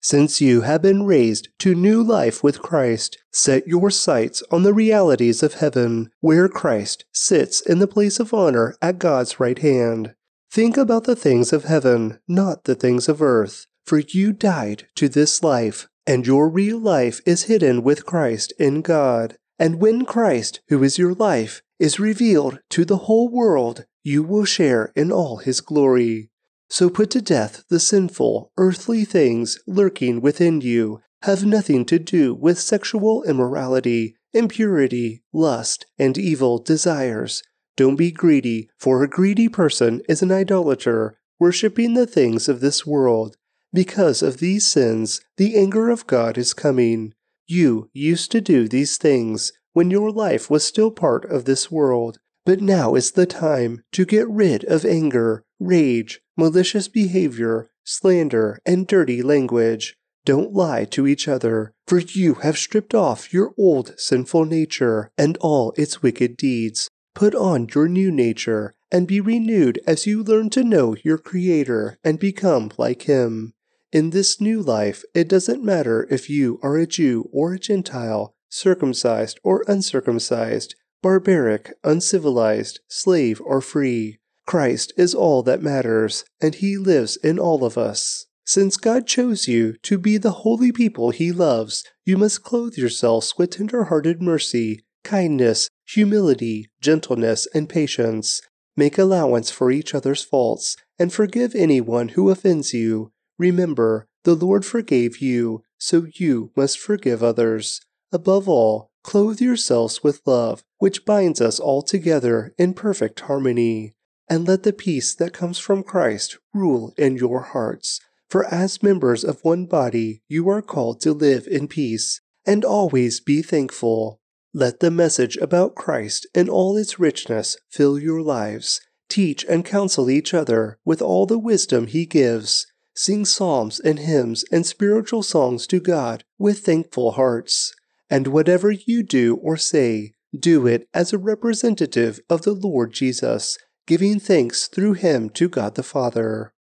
Since 0.00 0.40
you 0.40 0.60
have 0.62 0.82
been 0.82 1.04
raised 1.04 1.48
to 1.60 1.74
new 1.74 2.02
life 2.02 2.44
with 2.44 2.60
Christ, 2.60 3.16
set 3.32 3.66
your 3.66 3.90
sights 3.90 4.42
on 4.50 4.62
the 4.62 4.74
realities 4.74 5.42
of 5.42 5.54
heaven, 5.54 6.10
where 6.20 6.48
Christ 6.48 7.04
sits 7.12 7.60
in 7.60 7.78
the 7.78 7.86
place 7.86 8.20
of 8.20 8.34
honor 8.34 8.76
at 8.82 8.98
God's 8.98 9.40
right 9.40 9.58
hand. 9.58 10.14
Think 10.50 10.76
about 10.76 11.04
the 11.04 11.16
things 11.16 11.52
of 11.52 11.64
heaven, 11.64 12.18
not 12.28 12.64
the 12.64 12.74
things 12.74 13.08
of 13.08 13.22
earth, 13.22 13.66
for 13.86 14.00
you 14.00 14.34
died 14.34 14.86
to 14.96 15.08
this 15.08 15.42
life, 15.42 15.88
and 16.06 16.26
your 16.26 16.50
real 16.50 16.78
life 16.78 17.20
is 17.24 17.44
hidden 17.44 17.82
with 17.82 18.04
Christ 18.04 18.52
in 18.58 18.82
God. 18.82 19.38
And 19.58 19.80
when 19.80 20.04
Christ, 20.04 20.60
who 20.68 20.82
is 20.82 20.98
your 20.98 21.14
life, 21.14 21.62
is 21.78 21.98
revealed 21.98 22.60
to 22.70 22.84
the 22.84 22.98
whole 23.08 23.28
world, 23.28 23.86
you 24.02 24.22
will 24.22 24.44
share 24.44 24.92
in 24.96 25.12
all 25.12 25.38
his 25.38 25.60
glory. 25.60 26.30
So 26.68 26.88
put 26.88 27.10
to 27.10 27.20
death 27.20 27.64
the 27.68 27.78
sinful, 27.78 28.52
earthly 28.56 29.04
things 29.04 29.58
lurking 29.66 30.20
within 30.20 30.60
you. 30.60 31.00
Have 31.22 31.44
nothing 31.44 31.84
to 31.86 31.98
do 31.98 32.34
with 32.34 32.58
sexual 32.58 33.22
immorality, 33.24 34.16
impurity, 34.32 35.22
lust, 35.32 35.86
and 35.98 36.18
evil 36.18 36.58
desires. 36.58 37.42
Don't 37.76 37.96
be 37.96 38.10
greedy, 38.10 38.68
for 38.78 39.02
a 39.02 39.08
greedy 39.08 39.48
person 39.48 40.02
is 40.08 40.22
an 40.22 40.32
idolater, 40.32 41.16
worshipping 41.38 41.94
the 41.94 42.06
things 42.06 42.48
of 42.48 42.60
this 42.60 42.86
world. 42.86 43.36
Because 43.72 44.22
of 44.22 44.38
these 44.38 44.66
sins, 44.66 45.20
the 45.36 45.56
anger 45.56 45.90
of 45.90 46.06
God 46.06 46.36
is 46.36 46.54
coming. 46.54 47.14
You 47.46 47.88
used 47.92 48.30
to 48.32 48.40
do 48.40 48.68
these 48.68 48.96
things 48.98 49.52
when 49.72 49.90
your 49.90 50.10
life 50.10 50.50
was 50.50 50.64
still 50.64 50.90
part 50.90 51.24
of 51.24 51.44
this 51.44 51.70
world, 51.70 52.18
but 52.44 52.60
now 52.60 52.94
is 52.94 53.12
the 53.12 53.26
time 53.26 53.82
to 53.92 54.04
get 54.04 54.28
rid 54.28 54.64
of 54.64 54.84
anger, 54.84 55.44
rage, 55.60 56.20
malicious 56.36 56.88
behavior, 56.88 57.70
slander, 57.84 58.58
and 58.66 58.86
dirty 58.86 59.22
language. 59.22 59.96
Don't 60.24 60.52
lie 60.52 60.84
to 60.86 61.06
each 61.06 61.26
other, 61.26 61.74
for 61.86 61.98
you 61.98 62.34
have 62.34 62.56
stripped 62.56 62.94
off 62.94 63.32
your 63.32 63.54
old 63.58 63.94
sinful 63.98 64.44
nature 64.44 65.10
and 65.18 65.36
all 65.38 65.72
its 65.76 66.02
wicked 66.02 66.36
deeds. 66.36 66.88
Put 67.14 67.34
on 67.34 67.68
your 67.74 67.88
new 67.88 68.10
nature 68.10 68.74
and 68.90 69.06
be 69.06 69.20
renewed 69.20 69.80
as 69.86 70.06
you 70.06 70.22
learn 70.22 70.50
to 70.50 70.62
know 70.62 70.94
your 71.02 71.18
Creator 71.18 71.98
and 72.04 72.18
become 72.18 72.70
like 72.78 73.02
Him. 73.02 73.54
In 73.92 74.10
this 74.10 74.40
new 74.40 74.62
life, 74.62 75.02
it 75.14 75.28
doesn't 75.28 75.64
matter 75.64 76.06
if 76.10 76.30
you 76.30 76.58
are 76.62 76.76
a 76.76 76.86
Jew 76.86 77.28
or 77.32 77.52
a 77.52 77.58
Gentile, 77.58 78.34
circumcised 78.48 79.40
or 79.42 79.64
uncircumcised, 79.66 80.74
barbaric, 81.02 81.72
uncivilized, 81.84 82.80
slave 82.88 83.40
or 83.44 83.60
free. 83.60 84.18
Christ 84.46 84.92
is 84.96 85.14
all 85.14 85.42
that 85.42 85.62
matters, 85.62 86.24
and 86.40 86.54
He 86.54 86.76
lives 86.76 87.16
in 87.16 87.38
all 87.38 87.64
of 87.64 87.76
us. 87.76 88.26
Since 88.44 88.76
God 88.76 89.06
chose 89.06 89.46
you 89.46 89.74
to 89.82 89.98
be 89.98 90.16
the 90.16 90.30
holy 90.30 90.72
people 90.72 91.10
He 91.10 91.32
loves, 91.32 91.84
you 92.04 92.16
must 92.16 92.42
clothe 92.42 92.74
yourselves 92.74 93.34
with 93.38 93.50
tender 93.50 93.84
hearted 93.84 94.20
mercy, 94.20 94.84
kindness, 95.04 95.68
humility, 95.86 96.70
gentleness, 96.80 97.46
and 97.54 97.68
patience. 97.68 98.40
Make 98.76 98.98
allowance 98.98 99.50
for 99.50 99.70
each 99.70 99.94
other's 99.94 100.22
faults, 100.22 100.76
and 100.98 101.12
forgive 101.12 101.54
anyone 101.54 102.08
who 102.08 102.30
offends 102.30 102.72
you. 102.72 103.12
Remember, 103.38 104.06
the 104.24 104.34
Lord 104.34 104.64
forgave 104.64 105.18
you, 105.18 105.62
so 105.78 106.06
you 106.14 106.52
must 106.56 106.78
forgive 106.78 107.22
others. 107.22 107.80
Above 108.12 108.48
all, 108.48 108.91
clothe 109.02 109.40
yourselves 109.40 110.02
with 110.02 110.20
love, 110.26 110.64
which 110.78 111.04
binds 111.04 111.40
us 111.40 111.58
all 111.58 111.82
together 111.82 112.54
in 112.58 112.74
perfect 112.74 113.20
harmony. 113.20 113.94
And 114.28 114.46
let 114.46 114.62
the 114.62 114.72
peace 114.72 115.14
that 115.16 115.32
comes 115.32 115.58
from 115.58 115.82
Christ 115.82 116.38
rule 116.54 116.94
in 116.96 117.16
your 117.16 117.40
hearts. 117.40 118.00
For 118.30 118.46
as 118.46 118.82
members 118.82 119.24
of 119.24 119.44
one 119.44 119.66
body, 119.66 120.22
you 120.26 120.48
are 120.48 120.62
called 120.62 121.00
to 121.02 121.12
live 121.12 121.46
in 121.46 121.68
peace, 121.68 122.20
and 122.46 122.64
always 122.64 123.20
be 123.20 123.42
thankful. 123.42 124.20
Let 124.54 124.80
the 124.80 124.90
message 124.90 125.36
about 125.36 125.74
Christ 125.74 126.26
in 126.34 126.48
all 126.48 126.76
its 126.76 126.98
richness 126.98 127.56
fill 127.68 127.98
your 127.98 128.22
lives. 128.22 128.80
Teach 129.08 129.44
and 129.44 129.64
counsel 129.64 130.08
each 130.08 130.32
other 130.32 130.78
with 130.84 131.02
all 131.02 131.26
the 131.26 131.38
wisdom 131.38 131.86
He 131.86 132.06
gives. 132.06 132.66
Sing 132.94 133.24
psalms 133.24 133.80
and 133.80 133.98
hymns 133.98 134.44
and 134.50 134.64
spiritual 134.64 135.22
songs 135.22 135.66
to 135.66 135.80
God 135.80 136.24
with 136.38 136.60
thankful 136.60 137.12
hearts. 137.12 137.74
And 138.12 138.26
whatever 138.26 138.70
you 138.70 139.02
do 139.02 139.36
or 139.36 139.56
say, 139.56 140.12
do 140.38 140.66
it 140.66 140.86
as 140.92 141.14
a 141.14 141.18
representative 141.18 142.20
of 142.28 142.42
the 142.42 142.52
Lord 142.52 142.92
Jesus, 142.92 143.56
giving 143.86 144.20
thanks 144.20 144.68
through 144.68 144.92
him 144.92 145.30
to 145.30 145.48
God 145.48 145.76
the 145.76 145.82
Father. 145.82 146.52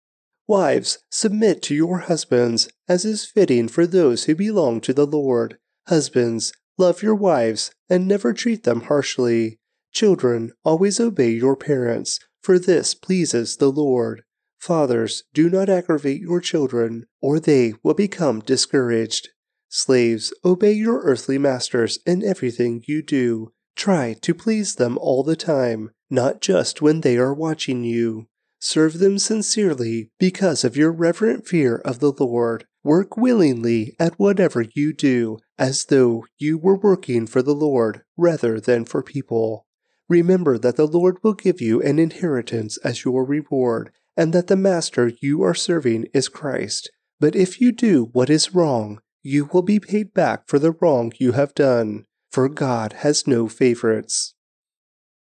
Wives, 0.47 0.99
submit 1.09 1.61
to 1.63 1.75
your 1.75 1.97
husbands, 1.97 2.69
as 2.87 3.03
is 3.03 3.25
fitting 3.25 3.67
for 3.67 3.85
those 3.85 4.23
who 4.23 4.33
belong 4.33 4.79
to 4.79 4.93
the 4.93 5.05
Lord. 5.05 5.57
Husbands, 5.89 6.53
love 6.77 7.03
your 7.03 7.15
wives 7.15 7.71
and 7.89 8.07
never 8.07 8.31
treat 8.31 8.63
them 8.63 8.83
harshly. 8.83 9.59
Children, 9.91 10.53
always 10.63 11.01
obey 11.01 11.31
your 11.31 11.57
parents, 11.57 12.17
for 12.41 12.59
this 12.59 12.95
pleases 12.95 13.57
the 13.57 13.73
Lord. 13.73 14.23
Fathers, 14.57 15.23
do 15.33 15.49
not 15.49 15.67
aggravate 15.67 16.21
your 16.21 16.39
children, 16.39 17.07
or 17.21 17.41
they 17.41 17.73
will 17.83 17.93
become 17.93 18.39
discouraged. 18.39 19.27
Slaves, 19.73 20.33
obey 20.43 20.73
your 20.73 20.99
earthly 21.03 21.37
masters 21.37 21.97
in 22.05 22.25
everything 22.25 22.83
you 22.87 23.01
do. 23.01 23.53
Try 23.77 24.17
to 24.21 24.33
please 24.33 24.75
them 24.75 24.97
all 24.97 25.23
the 25.23 25.37
time, 25.37 25.91
not 26.09 26.41
just 26.41 26.81
when 26.81 26.99
they 26.99 27.17
are 27.17 27.33
watching 27.33 27.85
you. 27.85 28.27
Serve 28.59 28.99
them 28.99 29.17
sincerely 29.17 30.11
because 30.19 30.65
of 30.65 30.75
your 30.75 30.91
reverent 30.91 31.47
fear 31.47 31.77
of 31.77 31.99
the 31.99 32.11
Lord. 32.11 32.65
Work 32.83 33.15
willingly 33.15 33.95
at 33.97 34.19
whatever 34.19 34.65
you 34.73 34.91
do, 34.91 35.37
as 35.57 35.85
though 35.85 36.25
you 36.37 36.57
were 36.57 36.75
working 36.75 37.25
for 37.25 37.41
the 37.41 37.55
Lord 37.55 38.01
rather 38.17 38.59
than 38.59 38.83
for 38.83 39.01
people. 39.01 39.65
Remember 40.09 40.57
that 40.57 40.75
the 40.75 40.85
Lord 40.85 41.17
will 41.23 41.33
give 41.33 41.61
you 41.61 41.81
an 41.81 41.97
inheritance 41.97 42.77
as 42.79 43.05
your 43.05 43.23
reward, 43.23 43.93
and 44.17 44.33
that 44.33 44.47
the 44.47 44.57
master 44.57 45.13
you 45.21 45.41
are 45.43 45.55
serving 45.55 46.07
is 46.13 46.27
Christ. 46.27 46.91
But 47.21 47.37
if 47.37 47.61
you 47.61 47.71
do 47.71 48.09
what 48.11 48.29
is 48.29 48.53
wrong, 48.53 48.99
you 49.23 49.49
will 49.51 49.61
be 49.61 49.79
paid 49.79 50.13
back 50.13 50.47
for 50.47 50.59
the 50.59 50.71
wrong 50.71 51.11
you 51.17 51.33
have 51.33 51.53
done, 51.53 52.05
for 52.31 52.49
God 52.49 52.93
has 52.99 53.27
no 53.27 53.47
favorites. 53.47 54.33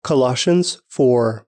Colossians 0.04 0.82
4 0.90 1.46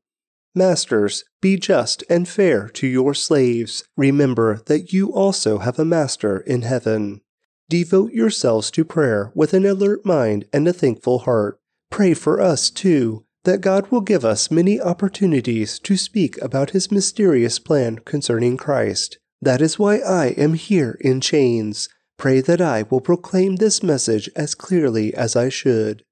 Masters, 0.56 1.24
be 1.42 1.58
just 1.58 2.04
and 2.10 2.28
fair 2.28 2.70
to 2.70 2.86
your 2.86 3.16
slaves. 3.16 3.84
Remember 3.98 4.62
that 4.68 4.94
you 4.94 5.12
also 5.12 5.58
have 5.58 5.80
a 5.80 5.86
master 5.86 6.38
in 6.38 6.62
heaven. 6.62 7.22
Devote 7.70 8.12
yourselves 8.12 8.70
to 8.72 8.86
prayer 8.86 9.32
with 9.34 9.54
an 9.54 9.66
alert 9.66 10.06
mind 10.06 10.46
and 10.54 10.68
a 10.68 10.74
thankful 10.74 11.20
heart. 11.20 11.60
Pray 11.90 12.14
for 12.14 12.40
us, 12.40 12.70
too, 12.70 13.26
that 13.46 13.62
God 13.62 13.90
will 13.90 14.02
give 14.02 14.24
us 14.24 14.52
many 14.52 14.80
opportunities 14.80 15.80
to 15.80 15.98
speak 15.98 16.40
about 16.40 16.70
his 16.70 16.92
mysterious 16.92 17.58
plan 17.58 17.98
concerning 18.00 18.58
Christ. 18.58 19.18
That 19.42 19.62
is 19.62 19.80
why 19.80 19.98
I 19.98 20.28
am 20.38 20.54
here 20.54 20.98
in 21.02 21.20
chains. 21.20 21.90
Pray 22.18 22.42
that 22.42 22.62
I 22.62 22.84
will 22.84 23.02
proclaim 23.02 23.58
this 23.58 23.84
message 23.84 24.30
as 24.36 24.56
clearly 24.56 25.14
as 25.14 25.36
I 25.36 25.50
should. 25.50 26.04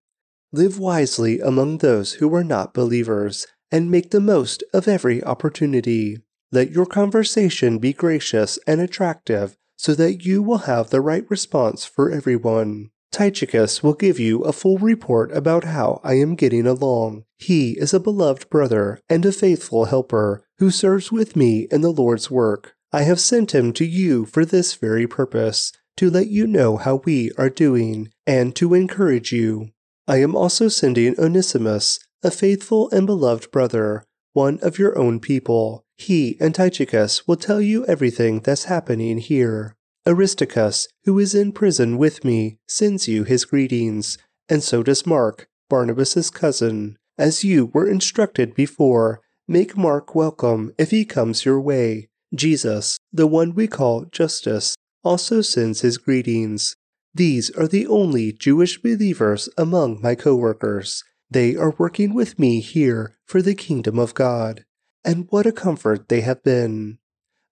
Live 0.52 0.78
wisely 0.78 1.40
among 1.40 1.78
those 1.78 2.14
who 2.14 2.34
are 2.36 2.44
not 2.44 2.74
believers, 2.74 3.48
and 3.72 3.90
make 3.90 4.12
the 4.12 4.20
most 4.20 4.64
of 4.74 4.88
every 4.88 5.24
opportunity. 5.24 6.18
Let 6.52 6.72
your 6.72 6.86
conversation 6.86 7.80
be 7.80 7.94
gracious 7.94 8.60
and 8.68 8.82
attractive 8.82 9.56
so 9.78 9.96
that 9.96 10.26
you 10.26 10.44
will 10.44 10.60
have 10.60 10.90
the 10.90 11.02
right 11.02 11.26
response 11.30 11.86
for 11.86 12.12
everyone. 12.12 12.92
Tychicus 13.12 13.82
will 13.82 13.94
give 13.94 14.20
you 14.20 14.42
a 14.42 14.54
full 14.54 14.78
report 14.78 15.36
about 15.36 15.64
how 15.64 16.00
I 16.04 16.14
am 16.14 16.36
getting 16.36 16.68
along. 16.68 17.24
He 17.38 17.72
is 17.72 17.94
a 17.94 18.00
beloved 18.00 18.50
brother 18.50 19.00
and 19.10 19.26
a 19.26 19.32
faithful 19.32 19.86
helper 19.86 20.46
who 20.60 20.72
serves 20.72 21.12
with 21.12 21.36
me 21.36 21.68
in 21.72 21.82
the 21.82 21.92
Lord's 21.92 22.30
work. 22.30 22.76
I 22.94 23.04
have 23.04 23.20
sent 23.20 23.56
him 23.56 23.74
to 23.74 23.86
you 23.86 24.26
for 24.26 24.46
this 24.46 24.76
very 24.76 25.08
purpose, 25.08 25.72
to 25.98 26.10
let 26.10 26.28
you 26.28 26.48
know 26.48 26.78
how 26.78 27.02
we 27.06 27.32
are 27.38 27.50
doing, 27.50 28.12
and 28.26 28.56
to 28.56 28.74
encourage 28.74 29.32
you. 29.32 29.70
I 30.08 30.18
am 30.18 30.36
also 30.36 30.68
sending 30.68 31.20
Onesimus, 31.20 32.00
a 32.24 32.32
faithful 32.32 32.90
and 32.92 33.06
beloved 33.06 33.52
brother, 33.52 34.06
one 34.34 34.60
of 34.62 34.80
your 34.80 34.98
own 34.98 35.20
people. 35.20 35.86
He 35.98 36.38
and 36.40 36.56
Tychicus 36.56 37.28
will 37.28 37.36
tell 37.36 37.62
you 37.62 37.86
everything 37.86 38.40
that's 38.40 38.66
happening 38.66 39.20
here. 39.20 39.76
Aristarchus, 40.08 40.88
who 41.06 41.20
is 41.20 41.36
in 41.36 41.52
prison 41.52 41.98
with 41.98 42.26
me, 42.26 42.58
sends 42.68 43.08
you 43.08 43.24
his 43.24 43.46
greetings, 43.46 44.18
and 44.50 44.64
so 44.64 44.82
does 44.82 45.06
Mark, 45.06 45.48
Barnabas's 45.70 46.30
cousin. 46.30 46.98
As 47.18 47.44
you 47.44 47.68
were 47.68 47.88
instructed 47.88 48.56
before, 48.56 49.22
make 49.48 49.78
Mark 49.78 50.16
welcome 50.16 50.74
if 50.80 50.90
he 50.90 51.06
comes 51.06 51.46
your 51.46 51.62
way. 51.62 52.10
Jesus, 52.34 52.98
the 53.14 53.28
one 53.28 53.54
we 53.54 53.68
call 53.68 54.06
Justus, 54.06 54.76
also 55.04 55.42
sends 55.42 55.82
his 55.82 55.98
greetings. 55.98 56.76
These 57.14 57.50
are 57.52 57.68
the 57.68 57.88
only 57.88 58.32
Jewish 58.32 58.82
believers 58.82 59.50
among 59.58 60.02
my 60.02 60.16
coworkers. 60.16 61.04
They 61.30 61.56
are 61.56 61.76
working 61.78 62.14
with 62.14 62.38
me 62.40 62.60
here 62.62 63.16
for 63.26 63.42
the 63.42 63.56
kingdom 63.56 64.00
of 64.00 64.14
God. 64.14 64.66
and 65.04 65.28
what 65.30 65.46
a 65.46 65.52
comfort 65.52 66.10
they 66.10 66.22
have 66.22 66.44
been. 66.44 66.98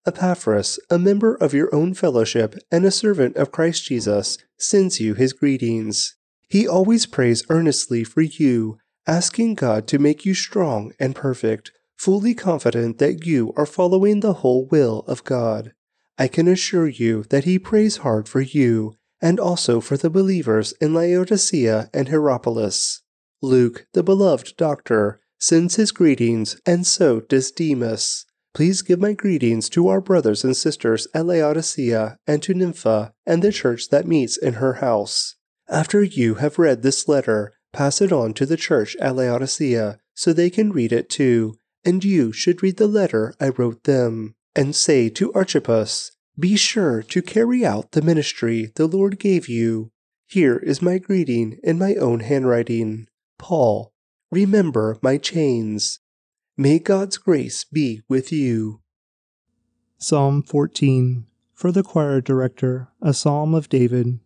Epaphras, 0.05 0.79
a 0.89 0.97
member 0.99 1.35
of 1.35 1.53
your 1.53 1.73
own 1.73 1.93
fellowship 1.93 2.55
and 2.71 2.85
a 2.85 2.91
servant 2.91 3.35
of 3.35 3.51
Christ 3.51 3.85
Jesus, 3.85 4.37
sends 4.57 4.99
you 4.99 5.13
his 5.13 5.33
greetings. 5.33 6.15
He 6.47 6.67
always 6.67 7.05
prays 7.05 7.43
earnestly 7.49 8.03
for 8.03 8.21
you, 8.21 8.77
asking 9.05 9.55
God 9.55 9.87
to 9.87 9.99
make 9.99 10.25
you 10.25 10.33
strong 10.33 10.93
and 10.99 11.15
perfect, 11.15 11.71
fully 11.97 12.33
confident 12.33 12.97
that 12.99 13.25
you 13.25 13.53
are 13.57 13.65
following 13.65 14.19
the 14.19 14.33
whole 14.35 14.65
will 14.67 14.99
of 15.07 15.23
God. 15.23 15.73
I 16.19 16.27
can 16.27 16.49
assure 16.49 16.89
you 16.89 17.23
that 17.29 17.45
he 17.45 17.57
prays 17.57 17.97
hard 17.97 18.27
for 18.27 18.41
you 18.41 18.95
and 19.21 19.39
also 19.39 19.79
for 19.79 19.95
the 19.95 20.09
believers 20.09 20.73
in 20.81 20.93
Laodicea 20.93 21.89
and 21.93 22.09
Hierapolis. 22.09 23.01
Luke, 23.41 23.87
the 23.93 24.03
beloved 24.03 24.57
doctor, 24.57 25.21
sends 25.39 25.77
his 25.77 25.93
greetings, 25.93 26.59
and 26.65 26.85
so 26.85 27.21
does 27.21 27.51
Demas. 27.51 28.25
Please 28.53 28.81
give 28.81 28.99
my 28.99 29.13
greetings 29.13 29.69
to 29.69 29.87
our 29.87 30.01
brothers 30.01 30.43
and 30.43 30.57
sisters 30.57 31.07
at 31.13 31.25
Laodicea 31.25 32.17
and 32.27 32.43
to 32.43 32.53
Nympha 32.53 33.13
and 33.25 33.41
the 33.41 33.53
church 33.53 33.87
that 33.87 34.05
meets 34.05 34.35
in 34.35 34.55
her 34.55 34.73
house. 34.73 35.35
After 35.69 36.03
you 36.03 36.35
have 36.35 36.59
read 36.59 36.81
this 36.81 37.07
letter, 37.07 37.53
pass 37.71 38.01
it 38.01 38.11
on 38.11 38.33
to 38.33 38.45
the 38.45 38.57
church 38.57 38.97
at 38.97 39.15
Laodicea 39.15 39.99
so 40.15 40.33
they 40.33 40.49
can 40.49 40.73
read 40.73 40.91
it 40.91 41.09
too, 41.09 41.55
and 41.85 42.03
you 42.03 42.33
should 42.33 42.61
read 42.61 42.75
the 42.75 42.87
letter 42.87 43.33
I 43.39 43.49
wrote 43.49 43.85
them. 43.85 44.35
And 44.55 44.75
say 44.75 45.09
to 45.09 45.31
Archippus, 45.33 46.11
Be 46.37 46.55
sure 46.55 47.03
to 47.03 47.21
carry 47.21 47.65
out 47.65 47.91
the 47.91 48.01
ministry 48.01 48.71
the 48.75 48.87
Lord 48.87 49.19
gave 49.19 49.47
you. 49.47 49.91
Here 50.27 50.57
is 50.57 50.81
my 50.81 50.97
greeting 50.97 51.59
in 51.63 51.77
my 51.77 51.95
own 51.95 52.21
handwriting. 52.21 53.07
Paul, 53.37 53.93
remember 54.31 54.97
my 55.01 55.17
chains. 55.17 55.99
May 56.57 56.79
God's 56.79 57.17
grace 57.17 57.63
be 57.63 58.01
with 58.09 58.31
you. 58.31 58.81
Psalm 59.97 60.43
14 60.43 61.25
For 61.53 61.71
the 61.71 61.83
choir 61.83 62.21
director, 62.21 62.89
a 63.01 63.13
psalm 63.13 63.53
of 63.53 63.69
David. 63.69 64.19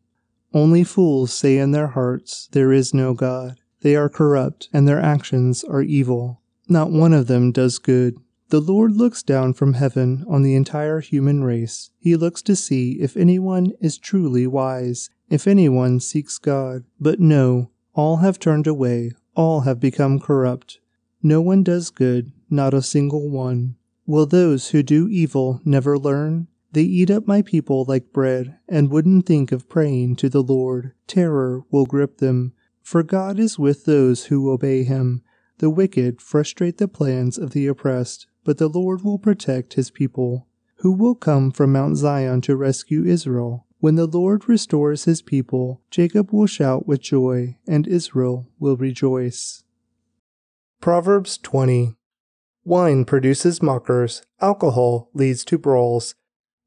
Only 0.53 0.83
fools 0.83 1.33
say 1.33 1.57
in 1.57 1.71
their 1.71 1.87
hearts, 1.87 2.47
There 2.51 2.71
is 2.71 2.93
no 2.93 3.13
God. 3.13 3.59
They 3.81 3.95
are 3.95 4.09
corrupt, 4.09 4.69
and 4.71 4.87
their 4.87 4.99
actions 5.01 5.63
are 5.63 5.81
evil. 5.81 6.41
Not 6.69 6.91
one 6.91 7.11
of 7.11 7.27
them 7.27 7.51
does 7.51 7.79
good. 7.79 8.17
The 8.53 8.61
Lord 8.61 8.95
looks 8.95 9.23
down 9.23 9.53
from 9.53 9.73
heaven 9.73 10.23
on 10.27 10.43
the 10.43 10.53
entire 10.53 10.99
human 10.99 11.43
race. 11.43 11.89
He 11.97 12.15
looks 12.15 12.43
to 12.43 12.55
see 12.55 12.99
if 13.01 13.17
anyone 13.17 13.73
is 13.81 13.97
truly 13.97 14.45
wise, 14.45 15.09
if 15.27 15.47
anyone 15.47 15.99
seeks 15.99 16.37
God. 16.37 16.83
But 16.99 17.19
no, 17.19 17.71
all 17.95 18.17
have 18.17 18.37
turned 18.37 18.67
away, 18.67 19.13
all 19.35 19.61
have 19.61 19.79
become 19.79 20.19
corrupt. 20.19 20.79
No 21.23 21.41
one 21.41 21.63
does 21.63 21.89
good, 21.89 22.31
not 22.47 22.75
a 22.75 22.83
single 22.83 23.27
one. 23.27 23.75
Will 24.05 24.27
those 24.27 24.69
who 24.69 24.83
do 24.83 25.07
evil 25.07 25.59
never 25.65 25.97
learn? 25.97 26.47
They 26.73 26.83
eat 26.83 27.09
up 27.09 27.25
my 27.25 27.41
people 27.41 27.85
like 27.87 28.13
bread, 28.13 28.59
and 28.69 28.91
wouldn't 28.91 29.25
think 29.25 29.51
of 29.51 29.67
praying 29.67 30.17
to 30.17 30.29
the 30.29 30.43
Lord. 30.43 30.93
Terror 31.07 31.63
will 31.71 31.87
grip 31.87 32.19
them, 32.19 32.53
for 32.83 33.01
God 33.01 33.39
is 33.39 33.57
with 33.57 33.85
those 33.85 34.25
who 34.25 34.51
obey 34.51 34.83
him. 34.83 35.23
The 35.57 35.71
wicked 35.71 36.21
frustrate 36.21 36.77
the 36.77 36.87
plans 36.87 37.39
of 37.39 37.49
the 37.51 37.65
oppressed, 37.65 38.27
but 38.43 38.57
the 38.57 38.67
Lord 38.67 39.03
will 39.03 39.19
protect 39.19 39.73
his 39.73 39.91
people. 39.91 40.47
Who 40.77 40.91
will 40.91 41.15
come 41.15 41.51
from 41.51 41.71
Mount 41.71 41.97
Zion 41.97 42.41
to 42.41 42.55
rescue 42.55 43.05
Israel? 43.05 43.65
When 43.79 43.95
the 43.95 44.05
Lord 44.07 44.47
restores 44.47 45.03
his 45.03 45.21
people, 45.21 45.81
Jacob 45.91 46.31
will 46.31 46.47
shout 46.47 46.87
with 46.87 47.01
joy, 47.01 47.57
and 47.67 47.87
Israel 47.87 48.49
will 48.59 48.77
rejoice. 48.77 49.63
Proverbs 50.79 51.37
20 51.37 51.95
Wine 52.65 53.03
produces 53.03 53.61
mockers, 53.61 54.21
alcohol 54.39 55.09
leads 55.13 55.43
to 55.45 55.57
brawls. 55.57 56.15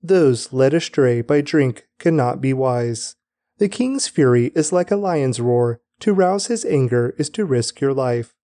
Those 0.02 0.52
led 0.52 0.75
astray 0.75 1.23
by 1.23 1.40
drink 1.40 1.87
cannot 1.99 2.40
be 2.40 2.52
wise. 2.52 3.17
The 3.58 3.69
king's 3.69 4.06
fury 4.06 4.52
is 4.54 4.73
like 4.73 4.91
a 4.91 4.97
lion's 4.97 5.41
roar. 5.41 5.80
To 6.00 6.12
rouse 6.12 6.47
his 6.47 6.67
anger 6.67 7.15
is 7.17 7.30
to 7.30 7.47
risk 7.47 7.80
your 7.80 7.95
life. 7.95 8.34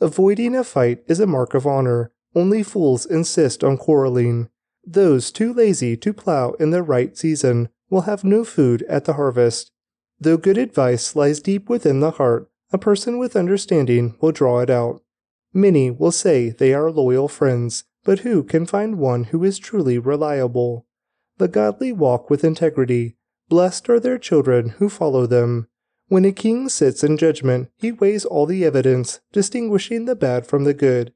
Avoiding 0.00 0.56
a 0.56 0.64
fight 0.64 1.04
is 1.06 1.20
a 1.20 1.26
mark 1.26 1.54
of 1.54 1.66
honor. 1.66 2.10
Only 2.36 2.62
fools 2.62 3.06
insist 3.06 3.64
on 3.64 3.78
quarreling. 3.78 4.50
Those 4.84 5.32
too 5.32 5.54
lazy 5.54 5.96
to 5.96 6.12
plow 6.12 6.50
in 6.60 6.70
the 6.70 6.82
right 6.82 7.16
season 7.16 7.70
will 7.88 8.02
have 8.02 8.24
no 8.24 8.44
food 8.44 8.82
at 8.82 9.06
the 9.06 9.14
harvest. 9.14 9.72
Though 10.20 10.36
good 10.36 10.58
advice 10.58 11.16
lies 11.16 11.40
deep 11.40 11.70
within 11.70 12.00
the 12.00 12.12
heart, 12.12 12.50
a 12.72 12.78
person 12.78 13.16
with 13.16 13.36
understanding 13.36 14.16
will 14.20 14.32
draw 14.32 14.60
it 14.60 14.68
out. 14.68 15.02
Many 15.54 15.90
will 15.90 16.12
say 16.12 16.50
they 16.50 16.74
are 16.74 16.90
loyal 16.90 17.26
friends, 17.26 17.84
but 18.04 18.18
who 18.18 18.42
can 18.42 18.66
find 18.66 18.98
one 18.98 19.24
who 19.24 19.42
is 19.42 19.58
truly 19.58 19.98
reliable? 19.98 20.86
The 21.38 21.48
godly 21.48 21.90
walk 21.90 22.28
with 22.28 22.44
integrity. 22.44 23.16
Blessed 23.48 23.88
are 23.88 24.00
their 24.00 24.18
children 24.18 24.70
who 24.78 24.90
follow 24.90 25.26
them. 25.26 25.68
When 26.08 26.26
a 26.26 26.32
king 26.32 26.68
sits 26.68 27.02
in 27.02 27.16
judgment, 27.16 27.70
he 27.76 27.92
weighs 27.92 28.26
all 28.26 28.44
the 28.44 28.64
evidence, 28.64 29.20
distinguishing 29.32 30.04
the 30.04 30.14
bad 30.14 30.46
from 30.46 30.64
the 30.64 30.74
good. 30.74 31.14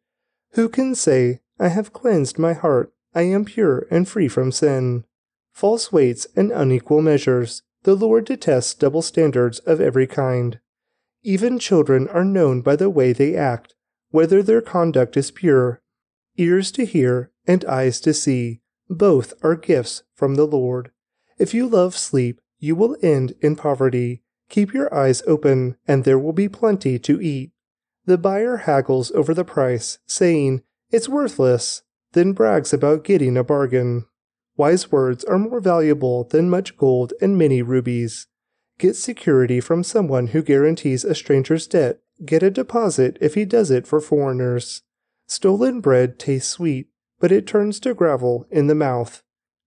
Who 0.53 0.69
can 0.69 0.95
say, 0.95 1.41
I 1.59 1.69
have 1.69 1.93
cleansed 1.93 2.39
my 2.39 2.53
heart, 2.53 2.93
I 3.15 3.23
am 3.23 3.45
pure 3.45 3.87
and 3.91 4.09
free 4.09 4.29
from 4.29 4.53
sin? 4.53 5.05
False 5.53 5.93
weights 5.93 6.27
and 6.37 6.51
unequal 6.51 7.03
measures. 7.03 7.63
The 7.83 7.95
Lord 7.95 8.27
detests 8.27 8.75
double 8.75 9.03
standards 9.03 9.59
of 9.61 9.81
every 9.81 10.07
kind. 10.07 10.61
Even 11.23 11.59
children 11.59 12.09
are 12.09 12.25
known 12.25 12.63
by 12.63 12.77
the 12.77 12.91
way 12.91 13.13
they 13.13 13.37
act 13.37 13.75
whether 14.11 14.43
their 14.43 14.61
conduct 14.61 15.17
is 15.17 15.31
pure. 15.31 15.81
Ears 16.37 16.73
to 16.73 16.85
hear 16.85 17.31
and 17.47 17.65
eyes 17.65 18.01
to 18.01 18.13
see, 18.13 18.61
both 18.89 19.33
are 19.43 19.57
gifts 19.57 20.03
from 20.15 20.35
the 20.35 20.47
Lord. 20.47 20.91
If 21.39 21.55
you 21.55 21.67
love 21.67 21.97
sleep, 21.97 22.41
you 22.59 22.75
will 22.75 22.97
end 23.03 23.35
in 23.41 23.57
poverty. 23.57 24.23
Keep 24.49 24.75
your 24.75 24.93
eyes 24.93 25.23
open, 25.27 25.77
and 25.87 26.05
there 26.05 26.19
will 26.19 26.33
be 26.33 26.49
plenty 26.49 26.99
to 26.99 27.21
eat. 27.21 27.53
The 28.11 28.19
buyer 28.19 28.57
haggles 28.57 29.13
over 29.13 29.33
the 29.33 29.45
price, 29.45 30.01
saying, 30.05 30.65
It's 30.91 31.09
worthless, 31.09 31.83
then 32.11 32.33
brags 32.33 32.73
about 32.73 33.05
getting 33.05 33.37
a 33.37 33.45
bargain. 33.45 34.05
Wise 34.57 34.91
words 34.91 35.23
are 35.23 35.39
more 35.39 35.61
valuable 35.61 36.25
than 36.25 36.51
much 36.51 36.77
gold 36.77 37.13
and 37.21 37.39
many 37.39 37.63
rubies. 37.63 38.27
Get 38.81 38.97
security 38.97 39.61
from 39.61 39.85
someone 39.85 40.27
who 40.27 40.43
guarantees 40.43 41.05
a 41.05 41.15
stranger's 41.15 41.69
debt 41.69 42.01
Get 42.25 42.43
a 42.43 42.51
deposit 42.51 43.17
if 43.21 43.35
he 43.35 43.45
does 43.45 43.71
it 43.71 43.87
for 43.87 44.01
foreigners. 44.01 44.83
Stolen 45.29 45.81
bread 45.81 46.19
tastes 46.19 46.51
sweet, 46.51 46.89
but 47.21 47.31
it 47.31 47.47
turns 47.47 47.79
to 47.79 47.95
gravel 47.95 48.45
in 48.51 48.67
the 48.67 48.75
mouth. 48.75 49.23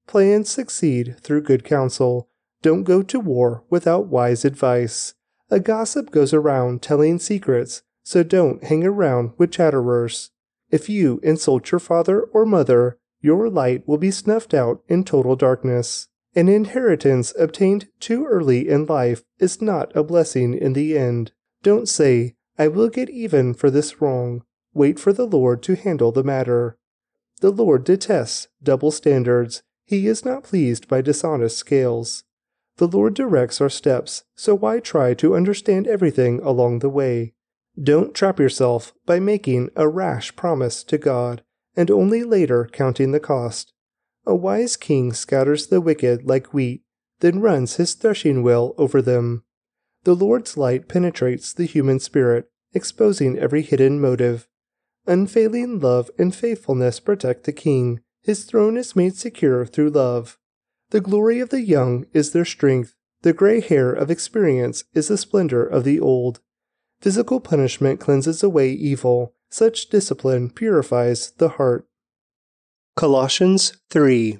Plans 0.05 0.49
succeed 0.49 1.15
through 1.21 1.43
good 1.43 1.63
counsel. 1.63 2.27
Don't 2.61 2.83
go 2.83 3.03
to 3.03 3.21
war 3.21 3.63
without 3.69 4.07
wise 4.07 4.43
advice. 4.43 5.13
A 5.49 5.61
gossip 5.61 6.11
goes 6.11 6.33
around 6.33 6.81
telling 6.81 7.19
secrets, 7.19 7.83
so 8.03 8.21
don't 8.21 8.63
hang 8.65 8.83
around 8.83 9.31
with 9.37 9.51
chatterers. 9.51 10.31
If 10.69 10.89
you 10.89 11.19
insult 11.23 11.71
your 11.71 11.79
father 11.79 12.21
or 12.21 12.45
mother, 12.45 12.97
your 13.21 13.49
light 13.49 13.87
will 13.87 13.97
be 13.97 14.11
snuffed 14.11 14.53
out 14.53 14.83
in 14.87 15.03
total 15.03 15.35
darkness. 15.35 16.07
An 16.35 16.49
inheritance 16.49 17.33
obtained 17.39 17.87
too 17.99 18.25
early 18.25 18.67
in 18.67 18.85
life 18.85 19.23
is 19.39 19.61
not 19.61 19.95
a 19.95 20.03
blessing 20.03 20.53
in 20.53 20.73
the 20.73 20.97
end. 20.97 21.31
Don't 21.61 21.87
say, 21.87 22.35
I 22.57 22.67
will 22.67 22.89
get 22.89 23.09
even 23.09 23.53
for 23.53 23.69
this 23.69 24.01
wrong. 24.01 24.43
Wait 24.73 24.99
for 24.99 25.13
the 25.13 25.25
Lord 25.27 25.63
to 25.63 25.75
handle 25.75 26.11
the 26.11 26.23
matter. 26.23 26.77
The 27.41 27.51
Lord 27.51 27.83
detests 27.83 28.47
double 28.61 28.91
standards. 28.91 29.63
He 29.85 30.07
is 30.07 30.25
not 30.25 30.43
pleased 30.43 30.87
by 30.87 31.01
dishonest 31.01 31.57
scales. 31.57 32.23
The 32.77 32.87
Lord 32.87 33.13
directs 33.13 33.61
our 33.61 33.69
steps, 33.69 34.23
so 34.35 34.55
why 34.55 34.79
try 34.79 35.13
to 35.15 35.35
understand 35.35 35.87
everything 35.87 36.39
along 36.41 36.79
the 36.79 36.89
way? 36.89 37.33
Don't 37.81 38.13
trap 38.13 38.39
yourself 38.39 38.93
by 39.05 39.19
making 39.19 39.69
a 39.75 39.87
rash 39.87 40.35
promise 40.35 40.83
to 40.83 40.97
God 40.97 41.43
and 41.75 41.89
only 41.89 42.23
later 42.23 42.69
counting 42.71 43.11
the 43.11 43.19
cost. 43.19 43.73
A 44.25 44.35
wise 44.35 44.77
king 44.77 45.11
scatters 45.11 45.67
the 45.67 45.81
wicked 45.81 46.25
like 46.25 46.53
wheat, 46.53 46.83
then 47.19 47.41
runs 47.41 47.75
his 47.75 47.93
threshing 47.93 48.43
wheel 48.43 48.75
over 48.77 49.01
them. 49.01 49.43
The 50.03 50.15
Lord's 50.15 50.55
light 50.55 50.87
penetrates 50.87 51.53
the 51.53 51.65
human 51.65 51.99
spirit, 51.99 52.49
exposing 52.73 53.37
every 53.37 53.61
hidden 53.61 53.99
motive. 53.99 54.47
Unfailing 55.07 55.79
love 55.79 56.11
and 56.17 56.33
faithfulness 56.33 56.99
protect 56.99 57.45
the 57.45 57.51
king. 57.51 58.01
His 58.21 58.45
throne 58.45 58.77
is 58.77 58.95
made 58.95 59.15
secure 59.15 59.65
through 59.65 59.89
love. 59.89 60.37
The 60.91 61.01
glory 61.01 61.39
of 61.39 61.49
the 61.49 61.61
young 61.61 62.05
is 62.13 62.31
their 62.31 62.45
strength. 62.45 62.93
The 63.23 63.33
gray 63.33 63.61
hair 63.61 63.91
of 63.91 64.11
experience 64.11 64.83
is 64.93 65.07
the 65.07 65.17
splendor 65.17 65.65
of 65.65 65.83
the 65.83 65.99
old. 65.99 66.39
Physical 67.03 67.41
punishment 67.41 67.99
cleanses 67.99 68.41
away 68.43 68.71
evil. 68.71 69.33
Such 69.51 69.89
discipline 69.89 70.49
purifies 70.49 71.31
the 71.31 71.49
heart. 71.49 71.85
Colossians 72.95 73.73
3 73.89 74.39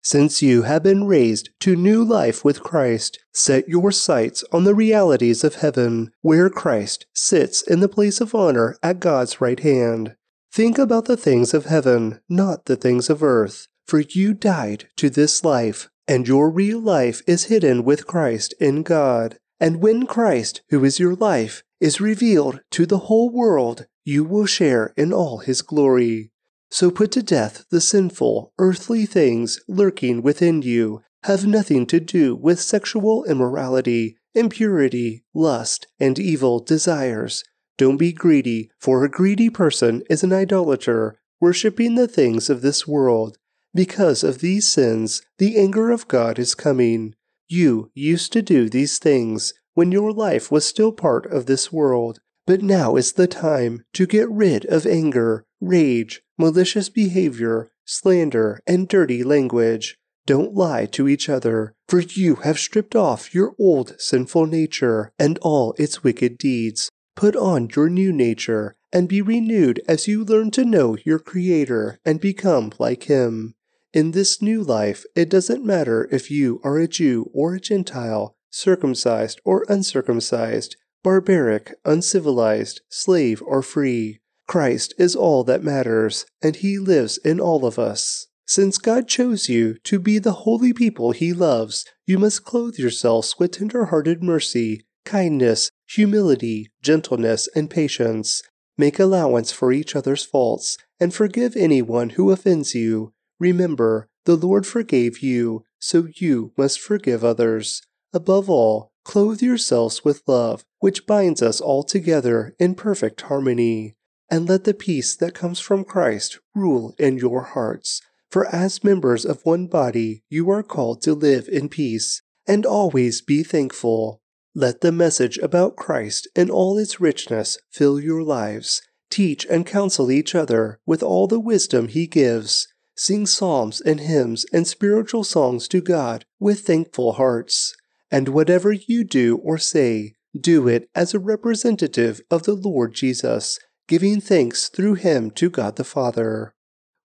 since 0.00 0.40
you 0.40 0.62
have 0.62 0.82
been 0.84 1.04
raised 1.04 1.50
to 1.60 1.76
new 1.76 2.02
life 2.02 2.42
with 2.42 2.62
Christ, 2.62 3.18
set 3.34 3.68
your 3.68 3.92
sights 3.92 4.42
on 4.52 4.64
the 4.64 4.74
realities 4.74 5.44
of 5.44 5.56
heaven, 5.56 6.12
where 6.22 6.48
Christ 6.48 7.04
sits 7.12 7.60
in 7.60 7.80
the 7.80 7.90
place 7.90 8.22
of 8.22 8.34
honor 8.34 8.78
at 8.82 9.00
God's 9.00 9.42
right 9.42 9.60
hand. 9.60 10.14
Think 10.50 10.78
about 10.78 11.04
the 11.04 11.16
things 11.18 11.52
of 11.52 11.66
heaven, 11.66 12.20
not 12.26 12.64
the 12.64 12.76
things 12.76 13.10
of 13.10 13.22
earth. 13.22 13.68
For 13.86 14.00
you 14.00 14.32
died 14.32 14.88
to 14.96 15.10
this 15.10 15.44
life, 15.44 15.90
and 16.06 16.26
your 16.26 16.48
real 16.48 16.80
life 16.80 17.20
is 17.26 17.52
hidden 17.52 17.84
with 17.84 18.06
Christ 18.06 18.54
in 18.58 18.84
God. 18.84 19.38
And 19.60 19.82
when 19.82 20.06
Christ, 20.06 20.62
who 20.70 20.84
is 20.84 20.98
your 20.98 21.16
life, 21.16 21.64
is 21.80 22.00
revealed 22.00 22.60
to 22.70 22.86
the 22.86 22.98
whole 22.98 23.30
world, 23.30 23.86
you 24.04 24.24
will 24.24 24.46
share 24.46 24.92
in 24.96 25.12
all 25.12 25.38
his 25.38 25.62
glory. 25.62 26.30
So 26.70 26.90
put 26.90 27.12
to 27.12 27.22
death 27.22 27.64
the 27.70 27.80
sinful, 27.80 28.52
earthly 28.58 29.06
things 29.06 29.60
lurking 29.68 30.22
within 30.22 30.62
you. 30.62 31.02
Have 31.24 31.46
nothing 31.46 31.86
to 31.86 32.00
do 32.00 32.36
with 32.36 32.60
sexual 32.60 33.24
immorality, 33.24 34.16
impurity, 34.34 35.24
lust, 35.34 35.86
and 35.98 36.18
evil 36.18 36.60
desires. 36.60 37.44
Don't 37.76 37.96
be 37.96 38.12
greedy, 38.12 38.70
for 38.78 39.04
a 39.04 39.10
greedy 39.10 39.50
person 39.50 40.02
is 40.10 40.22
an 40.22 40.32
idolater, 40.32 41.18
worshipping 41.40 41.94
the 41.94 42.08
things 42.08 42.50
of 42.50 42.60
this 42.60 42.86
world. 42.86 43.38
Because 43.74 44.24
of 44.24 44.40
these 44.40 44.66
sins, 44.68 45.22
the 45.38 45.58
anger 45.58 45.90
of 45.90 46.08
God 46.08 46.38
is 46.38 46.54
coming. 46.54 47.14
You 47.48 47.90
used 47.94 48.32
to 48.32 48.42
do 48.42 48.68
these 48.68 48.98
things 48.98 49.54
when 49.78 49.92
your 49.92 50.10
life 50.10 50.50
was 50.50 50.66
still 50.66 50.90
part 50.90 51.24
of 51.26 51.46
this 51.46 51.72
world, 51.72 52.18
but 52.48 52.60
now 52.60 52.96
is 52.96 53.12
the 53.12 53.28
time 53.28 53.84
to 53.92 54.08
get 54.08 54.28
rid 54.28 54.64
of 54.64 54.84
anger, 54.84 55.44
rage, 55.60 56.20
malicious 56.36 56.88
behavior, 56.88 57.70
slander, 57.84 58.60
and 58.66 58.88
dirty 58.88 59.22
language. 59.22 59.96
Don't 60.26 60.52
lie 60.52 60.84
to 60.86 61.06
each 61.06 61.28
other, 61.28 61.76
for 61.88 62.00
you 62.00 62.34
have 62.42 62.58
stripped 62.58 62.96
off 62.96 63.32
your 63.32 63.54
old 63.56 63.94
sinful 64.00 64.46
nature 64.46 65.12
and 65.16 65.38
all 65.42 65.76
its 65.78 66.02
wicked 66.02 66.38
deeds. 66.38 66.90
Put 67.14 67.36
on 67.36 67.70
your 67.76 67.88
new 67.88 68.12
nature 68.12 68.74
and 68.92 69.08
be 69.08 69.22
renewed 69.22 69.80
as 69.86 70.08
you 70.08 70.24
learn 70.24 70.50
to 70.50 70.64
know 70.64 70.96
your 71.04 71.20
Creator 71.20 72.00
and 72.04 72.20
become 72.20 72.72
like 72.80 73.04
Him. 73.04 73.54
In 73.94 74.10
this 74.10 74.42
new 74.42 74.64
life, 74.64 75.04
it 75.14 75.30
doesn't 75.30 75.64
matter 75.64 76.08
if 76.10 76.32
you 76.32 76.60
are 76.64 76.78
a 76.78 76.88
Jew 76.88 77.30
or 77.32 77.54
a 77.54 77.60
Gentile, 77.60 78.34
circumcised 78.50 79.40
or 79.44 79.64
uncircumcised, 79.68 80.76
barbaric, 81.02 81.74
uncivilized, 81.84 82.80
slave 82.88 83.42
or 83.46 83.62
free. 83.62 84.20
Christ 84.46 84.94
is 84.98 85.14
all 85.14 85.44
that 85.44 85.62
matters, 85.62 86.24
and 86.42 86.56
He 86.56 86.78
lives 86.78 87.18
in 87.18 87.38
all 87.40 87.66
of 87.66 87.78
us. 87.78 88.26
Since 88.46 88.78
God 88.78 89.06
chose 89.06 89.48
you 89.48 89.74
to 89.84 89.98
be 89.98 90.18
the 90.18 90.32
holy 90.32 90.72
people 90.72 91.12
He 91.12 91.34
loves, 91.34 91.84
you 92.06 92.18
must 92.18 92.44
clothe 92.44 92.78
yourselves 92.78 93.38
with 93.38 93.52
tender 93.52 93.86
hearted 93.86 94.22
mercy, 94.22 94.86
kindness, 95.04 95.70
humility, 95.86 96.70
gentleness, 96.82 97.48
and 97.54 97.68
patience. 97.68 98.42
Make 98.78 98.98
allowance 98.98 99.52
for 99.52 99.72
each 99.72 99.94
other's 99.94 100.24
faults, 100.24 100.78
and 100.98 101.12
forgive 101.12 101.56
anyone 101.56 102.10
who 102.10 102.30
offends 102.30 102.74
you. 102.74 103.12
Remember, 103.38 104.08
the 104.24 104.36
Lord 104.36 104.66
forgave 104.66 105.18
you, 105.20 105.64
so 105.78 106.08
you 106.14 106.52
must 106.56 106.80
forgive 106.80 107.24
others. 107.24 107.82
Above 108.12 108.48
all, 108.48 108.92
clothe 109.04 109.42
yourselves 109.42 110.04
with 110.04 110.22
love, 110.26 110.64
which 110.80 111.06
binds 111.06 111.42
us 111.42 111.60
all 111.60 111.82
together 111.82 112.54
in 112.58 112.74
perfect 112.74 113.22
harmony. 113.22 113.96
And 114.30 114.48
let 114.48 114.64
the 114.64 114.74
peace 114.74 115.16
that 115.16 115.34
comes 115.34 115.58
from 115.58 115.84
Christ 115.84 116.38
rule 116.54 116.94
in 116.98 117.16
your 117.16 117.42
hearts 117.42 118.02
for 118.30 118.46
as 118.54 118.84
members 118.84 119.24
of 119.24 119.44
one 119.44 119.66
body, 119.66 120.22
you 120.28 120.50
are 120.50 120.62
called 120.62 121.00
to 121.02 121.14
live 121.14 121.48
in 121.48 121.68
peace 121.68 122.22
and 122.46 122.66
always 122.66 123.20
be 123.20 123.42
thankful. 123.42 124.20
Let 124.54 124.80
the 124.80 124.92
message 124.92 125.38
about 125.38 125.76
Christ 125.76 126.28
in 126.34 126.50
all 126.50 126.78
its 126.78 127.00
richness 127.00 127.58
fill 127.70 128.00
your 128.00 128.22
lives. 128.22 128.82
Teach 129.10 129.46
and 129.46 129.64
counsel 129.64 130.10
each 130.10 130.34
other 130.34 130.80
with 130.84 131.02
all 131.02 131.26
the 131.26 131.40
wisdom 131.40 131.88
He 131.88 132.06
gives. 132.06 132.68
Sing 132.96 133.26
psalms 133.26 133.80
and 133.80 134.00
hymns 134.00 134.44
and 134.52 134.66
spiritual 134.66 135.24
songs 135.24 135.68
to 135.68 135.80
God 135.80 136.24
with 136.38 136.60
thankful 136.60 137.12
hearts. 137.12 137.76
And 138.10 138.28
whatever 138.28 138.72
you 138.72 139.04
do 139.04 139.36
or 139.36 139.58
say, 139.58 140.14
do 140.38 140.68
it 140.68 140.88
as 140.94 141.14
a 141.14 141.18
representative 141.18 142.20
of 142.30 142.44
the 142.44 142.54
Lord 142.54 142.94
Jesus, 142.94 143.58
giving 143.86 144.20
thanks 144.20 144.68
through 144.68 144.94
Him 144.94 145.30
to 145.32 145.50
God 145.50 145.76
the 145.76 145.84
Father. 145.84 146.54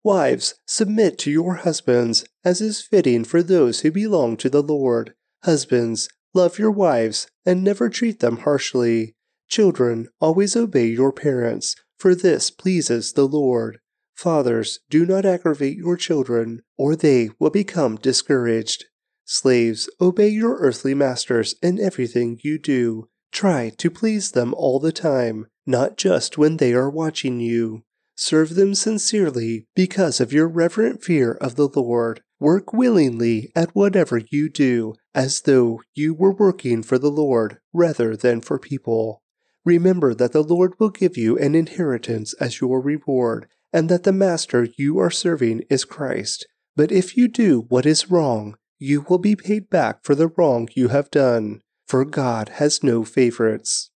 Wives, 0.04 0.54
submit 0.66 1.18
to 1.18 1.30
your 1.30 1.54
husbands, 1.56 2.24
as 2.44 2.60
is 2.60 2.82
fitting 2.82 3.24
for 3.24 3.42
those 3.42 3.80
who 3.80 3.90
belong 3.92 4.36
to 4.38 4.50
the 4.50 4.62
Lord. 4.62 5.14
Husbands, 5.44 6.08
love 6.34 6.58
your 6.58 6.72
wives, 6.72 7.28
and 7.46 7.62
never 7.62 7.88
treat 7.88 8.20
them 8.20 8.38
harshly. 8.38 9.14
Children, 9.48 10.08
always 10.20 10.56
obey 10.56 10.86
your 10.86 11.12
parents, 11.12 11.76
for 11.98 12.14
this 12.14 12.50
pleases 12.50 13.12
the 13.12 13.28
Lord. 13.28 13.78
Fathers, 14.14 14.80
do 14.90 15.06
not 15.06 15.24
aggravate 15.24 15.76
your 15.76 15.96
children, 15.96 16.62
or 16.76 16.96
they 16.96 17.30
will 17.38 17.50
become 17.50 17.96
discouraged. 17.96 18.86
Slaves, 19.24 19.88
obey 20.00 20.28
your 20.28 20.56
earthly 20.58 20.94
masters 20.94 21.54
in 21.62 21.80
everything 21.80 22.38
you 22.42 22.58
do. 22.58 23.08
Try 23.30 23.70
to 23.78 23.90
please 23.90 24.32
them 24.32 24.52
all 24.54 24.78
the 24.78 24.92
time, 24.92 25.46
not 25.66 25.96
just 25.96 26.36
when 26.36 26.58
they 26.58 26.74
are 26.74 26.90
watching 26.90 27.40
you. 27.40 27.84
Serve 28.14 28.54
them 28.56 28.74
sincerely 28.74 29.66
because 29.74 30.20
of 30.20 30.32
your 30.32 30.46
reverent 30.46 31.02
fear 31.02 31.32
of 31.40 31.56
the 31.56 31.68
Lord. 31.68 32.20
Work 32.38 32.72
willingly 32.72 33.50
at 33.54 33.74
whatever 33.74 34.20
you 34.30 34.50
do, 34.50 34.94
as 35.14 35.42
though 35.42 35.80
you 35.94 36.12
were 36.12 36.34
working 36.34 36.82
for 36.82 36.98
the 36.98 37.10
Lord 37.10 37.58
rather 37.72 38.16
than 38.16 38.40
for 38.40 38.58
people. 38.58 39.22
Remember 39.64 40.12
that 40.12 40.32
the 40.32 40.42
Lord 40.42 40.74
will 40.78 40.90
give 40.90 41.16
you 41.16 41.38
an 41.38 41.54
inheritance 41.54 42.34
as 42.34 42.60
your 42.60 42.80
reward, 42.80 43.46
and 43.72 43.88
that 43.88 44.02
the 44.02 44.12
Master 44.12 44.68
you 44.76 44.98
are 44.98 45.10
serving 45.10 45.62
is 45.70 45.84
Christ. 45.84 46.46
But 46.74 46.90
if 46.90 47.16
you 47.16 47.28
do 47.28 47.66
what 47.68 47.86
is 47.86 48.10
wrong, 48.10 48.56
you 48.82 49.06
will 49.08 49.18
be 49.18 49.36
paid 49.36 49.70
back 49.70 50.02
for 50.02 50.16
the 50.16 50.26
wrong 50.26 50.68
you 50.74 50.88
have 50.88 51.10
done, 51.10 51.62
for 51.86 52.04
God 52.04 52.48
has 52.50 52.82
no 52.82 53.04
favorites. 53.04 53.90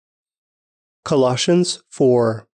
Colossians 1.03 1.83
4 1.89 2.47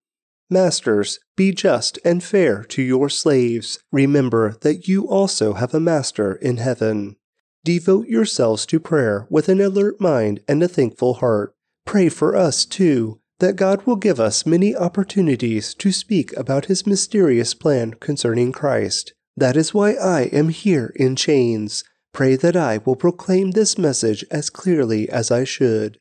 Masters, 0.50 1.20
be 1.36 1.52
just 1.52 2.00
and 2.04 2.24
fair 2.24 2.64
to 2.66 2.82
your 2.82 3.10
slaves. 3.10 3.80
Remember 3.92 4.58
that 4.62 4.88
you 4.88 5.08
also 5.08 5.54
have 5.54 5.74
a 5.74 5.80
master 5.80 6.34
in 6.34 6.58
heaven. 6.58 7.16
Devote 7.64 8.08
yourselves 8.08 8.66
to 8.66 8.80
prayer 8.80 9.28
with 9.30 9.48
an 9.48 9.62
alert 9.62 10.02
mind 10.02 10.42
and 10.48 10.62
a 10.62 10.68
thankful 10.68 11.16
heart. 11.16 11.56
Pray 11.86 12.10
for 12.10 12.36
us, 12.36 12.66
too, 12.66 13.20
that 13.40 13.56
God 13.56 13.86
will 13.86 13.96
give 13.96 14.20
us 14.20 14.46
many 14.46 14.76
opportunities 14.76 15.74
to 15.76 15.92
speak 15.92 16.36
about 16.36 16.66
his 16.66 16.88
mysterious 16.88 17.54
plan 17.54 17.94
concerning 17.94 18.52
Christ. 18.52 19.14
That 19.36 19.56
is 19.56 19.74
why 19.74 19.94
I 19.94 20.24
am 20.24 20.50
here 20.50 20.94
in 20.96 21.16
chains. 21.16 21.84
Pray 22.14 22.36
that 22.36 22.56
I 22.56 22.78
will 22.86 22.96
proclaim 22.96 23.52
this 23.52 23.78
message 23.78 24.24
as 24.30 24.52
clearly 24.52 25.10
as 25.10 25.32
I 25.32 25.44
should. 25.44 25.98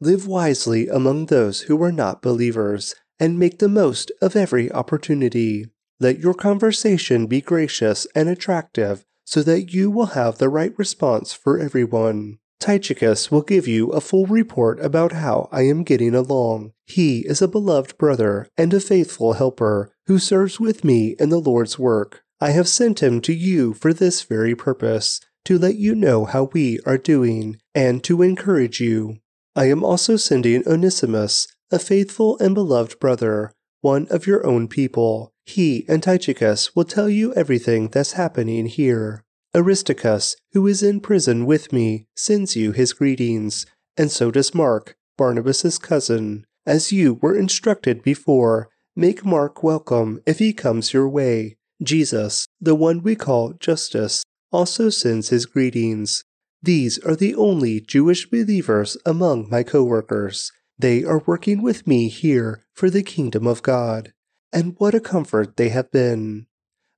Live 0.00 0.26
wisely 0.26 0.88
among 0.88 1.26
those 1.26 1.62
who 1.62 1.80
are 1.82 1.92
not 1.92 2.22
believers 2.22 2.94
and 3.20 3.38
make 3.38 3.60
the 3.60 3.68
most 3.68 4.10
of 4.20 4.34
every 4.34 4.70
opportunity. 4.72 5.66
Let 6.00 6.18
your 6.18 6.34
conversation 6.34 7.26
be 7.26 7.40
gracious 7.40 8.06
and 8.16 8.28
attractive 8.28 9.04
so 9.24 9.42
that 9.44 9.72
you 9.72 9.92
will 9.92 10.06
have 10.06 10.38
the 10.38 10.48
right 10.48 10.76
response 10.76 11.32
for 11.32 11.60
everyone. 11.60 12.38
Tychicus 12.58 13.30
will 13.30 13.42
give 13.42 13.68
you 13.68 13.90
a 13.90 14.00
full 14.00 14.26
report 14.26 14.80
about 14.80 15.12
how 15.12 15.48
I 15.52 15.62
am 15.62 15.84
getting 15.84 16.14
along. 16.14 16.72
He 16.86 17.20
is 17.20 17.40
a 17.40 17.48
beloved 17.48 17.96
brother 17.96 18.48
and 18.58 18.74
a 18.74 18.80
faithful 18.80 19.34
helper 19.34 19.92
who 20.06 20.18
serves 20.18 20.58
with 20.58 20.82
me 20.82 21.14
in 21.20 21.28
the 21.28 21.40
Lord's 21.40 21.78
work. 21.78 22.22
I 22.40 22.50
have 22.50 22.68
sent 22.68 23.02
him 23.02 23.20
to 23.22 23.32
you 23.32 23.72
for 23.74 23.92
this 23.92 24.22
very 24.22 24.54
purpose, 24.54 25.20
to 25.44 25.58
let 25.58 25.76
you 25.76 25.94
know 25.94 26.24
how 26.24 26.44
we 26.52 26.80
are 26.86 26.98
doing, 26.98 27.58
and 27.74 28.02
to 28.04 28.22
encourage 28.22 28.80
you. 28.80 29.18
I 29.56 29.66
am 29.70 29.84
also 29.84 30.16
sending 30.16 30.66
Onesimus, 30.66 31.46
a 31.70 31.78
faithful 31.78 32.38
and 32.38 32.54
beloved 32.54 32.98
brother, 32.98 33.52
one 33.80 34.06
of 34.10 34.26
your 34.26 34.46
own 34.46 34.68
people. 34.68 35.32
He 35.44 35.84
and 35.88 36.02
Tychicus 36.02 36.74
will 36.74 36.84
tell 36.84 37.08
you 37.08 37.34
everything 37.34 37.88
that's 37.88 38.12
happening 38.12 38.66
here. 38.66 39.22
Aristarchus, 39.54 40.36
who 40.52 40.66
is 40.66 40.82
in 40.82 41.00
prison 41.00 41.46
with 41.46 41.72
me, 41.72 42.06
sends 42.16 42.56
you 42.56 42.72
his 42.72 42.92
greetings, 42.92 43.66
and 43.96 44.10
so 44.10 44.30
does 44.30 44.54
Mark, 44.54 44.96
Barnabas's 45.16 45.78
cousin. 45.78 46.46
As 46.66 46.90
you 46.90 47.14
were 47.14 47.36
instructed 47.36 48.02
before, 48.02 48.70
make 48.96 49.24
Mark 49.24 49.62
welcome 49.62 50.20
if 50.26 50.38
he 50.38 50.52
comes 50.52 50.92
your 50.92 51.08
way. 51.08 51.56
Jesus, 51.82 52.48
the 52.60 52.74
one 52.74 53.02
we 53.02 53.14
call 53.14 53.52
Justus, 53.52 54.24
also 54.54 54.88
sends 54.88 55.30
his 55.30 55.46
greetings. 55.46 56.22
These 56.62 56.98
are 57.00 57.16
the 57.16 57.34
only 57.34 57.80
Jewish 57.80 58.30
believers 58.30 58.96
among 59.04 59.50
my 59.50 59.64
co-workers. 59.64 60.52
They 60.78 61.02
are 61.02 61.24
working 61.26 61.60
with 61.60 61.88
me 61.88 62.08
here 62.08 62.62
for 62.72 62.88
the 62.88 63.02
kingdom 63.02 63.48
of 63.48 63.62
God, 63.62 64.12
and 64.52 64.76
what 64.78 64.94
a 64.94 65.00
comfort 65.00 65.56
they 65.56 65.70
have 65.70 65.90
been. 65.90 66.46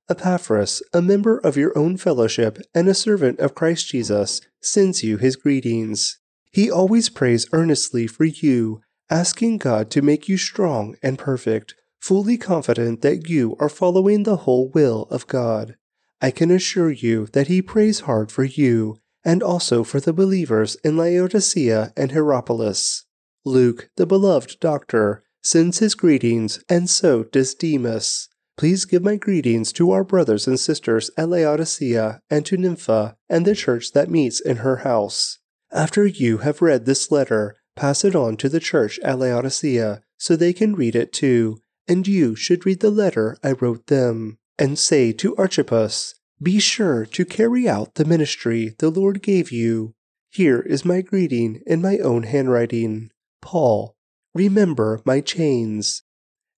Epaphras, 0.07 0.83
a 0.93 1.01
member 1.01 1.39
of 1.39 1.57
your 1.57 1.75
own 1.77 1.97
fellowship 1.97 2.59
and 2.75 2.87
a 2.87 2.93
servant 2.93 3.39
of 3.39 3.55
Christ 3.55 3.89
Jesus, 3.89 4.39
sends 4.61 5.03
you 5.03 5.17
his 5.17 5.35
greetings. 5.35 6.19
He 6.51 6.71
always 6.71 7.09
prays 7.09 7.47
earnestly 7.51 8.05
for 8.05 8.25
you, 8.25 8.81
asking 9.09 9.57
God 9.57 9.89
to 9.91 10.01
make 10.01 10.29
you 10.29 10.37
strong 10.37 10.95
and 11.01 11.17
perfect, 11.17 11.73
fully 11.99 12.37
confident 12.37 13.01
that 13.01 13.27
you 13.27 13.55
are 13.59 13.67
following 13.67 14.23
the 14.23 14.37
whole 14.37 14.69
will 14.69 15.07
of 15.09 15.25
God. 15.27 15.75
I 16.21 16.31
can 16.31 16.49
assure 16.49 16.91
you 16.91 17.27
that 17.33 17.47
he 17.47 17.61
prays 17.61 18.01
hard 18.01 18.31
for 18.31 18.43
you 18.43 18.97
and 19.23 19.43
also 19.43 19.83
for 19.83 19.99
the 19.99 20.13
believers 20.13 20.75
in 20.83 20.97
Laodicea 20.97 21.93
and 21.95 22.11
Hierapolis. 22.11 23.05
Luke, 23.45 23.89
the 23.97 24.05
beloved 24.05 24.59
doctor, 24.59 25.23
sends 25.43 25.79
his 25.79 25.95
greetings, 25.95 26.63
and 26.69 26.89
so 26.89 27.23
does 27.23 27.53
Demas. 27.53 28.29
Please 28.57 28.85
give 28.85 29.03
my 29.03 29.15
greetings 29.15 29.71
to 29.73 29.91
our 29.91 30.03
brothers 30.03 30.47
and 30.47 30.59
sisters 30.59 31.11
at 31.17 31.29
Laodicea 31.29 32.21
and 32.29 32.45
to 32.45 32.57
Nympha 32.57 33.15
and 33.29 33.45
the 33.45 33.53
church 33.53 33.91
that 33.91 34.09
meets 34.09 34.39
in 34.39 34.57
her 34.57 34.77
house. 34.77 35.39
After 35.71 36.05
you 36.07 36.39
have 36.39 36.61
read 36.61 36.85
this 36.85 37.11
letter, 37.11 37.57
pass 37.75 38.03
it 38.03 38.15
on 38.15 38.37
to 38.37 38.49
the 38.49 38.59
church 38.59 38.99
at 39.03 39.19
Laodicea 39.19 40.01
so 40.17 40.35
they 40.35 40.53
can 40.53 40.73
read 40.73 40.95
it 40.95 41.13
too, 41.13 41.59
and 41.87 42.07
you 42.07 42.35
should 42.35 42.65
read 42.65 42.79
the 42.79 42.89
letter 42.89 43.37
I 43.43 43.51
wrote 43.51 43.87
them. 43.87 44.39
And 44.59 44.79
say 44.79 45.11
to 45.13 45.35
Archippus, 45.35 46.15
Be 46.41 46.59
sure 46.59 47.05
to 47.05 47.25
carry 47.25 47.69
out 47.69 47.95
the 47.95 48.05
ministry 48.05 48.75
the 48.79 48.89
Lord 48.89 49.21
gave 49.21 49.51
you. 49.51 49.93
Here 50.29 50.59
is 50.61 50.83
my 50.83 51.01
greeting 51.01 51.61
in 51.67 51.81
my 51.81 51.97
own 51.99 52.23
handwriting. 52.23 53.11
Paul, 53.41 53.95
remember 54.33 55.01
my 55.05 55.21
chains. 55.21 56.03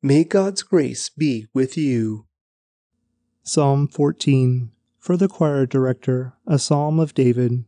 May 0.02 0.24
God's 0.24 0.64
grace 0.64 1.10
be 1.10 1.48
with 1.54 1.78
you. 1.78 2.26
Psalm 3.44 3.88
14 3.88 4.72
For 4.98 5.18
the 5.18 5.28
choir 5.28 5.66
director, 5.66 6.34
a 6.48 6.58
psalm 6.58 7.00
of 7.00 7.14
David. 7.14 7.66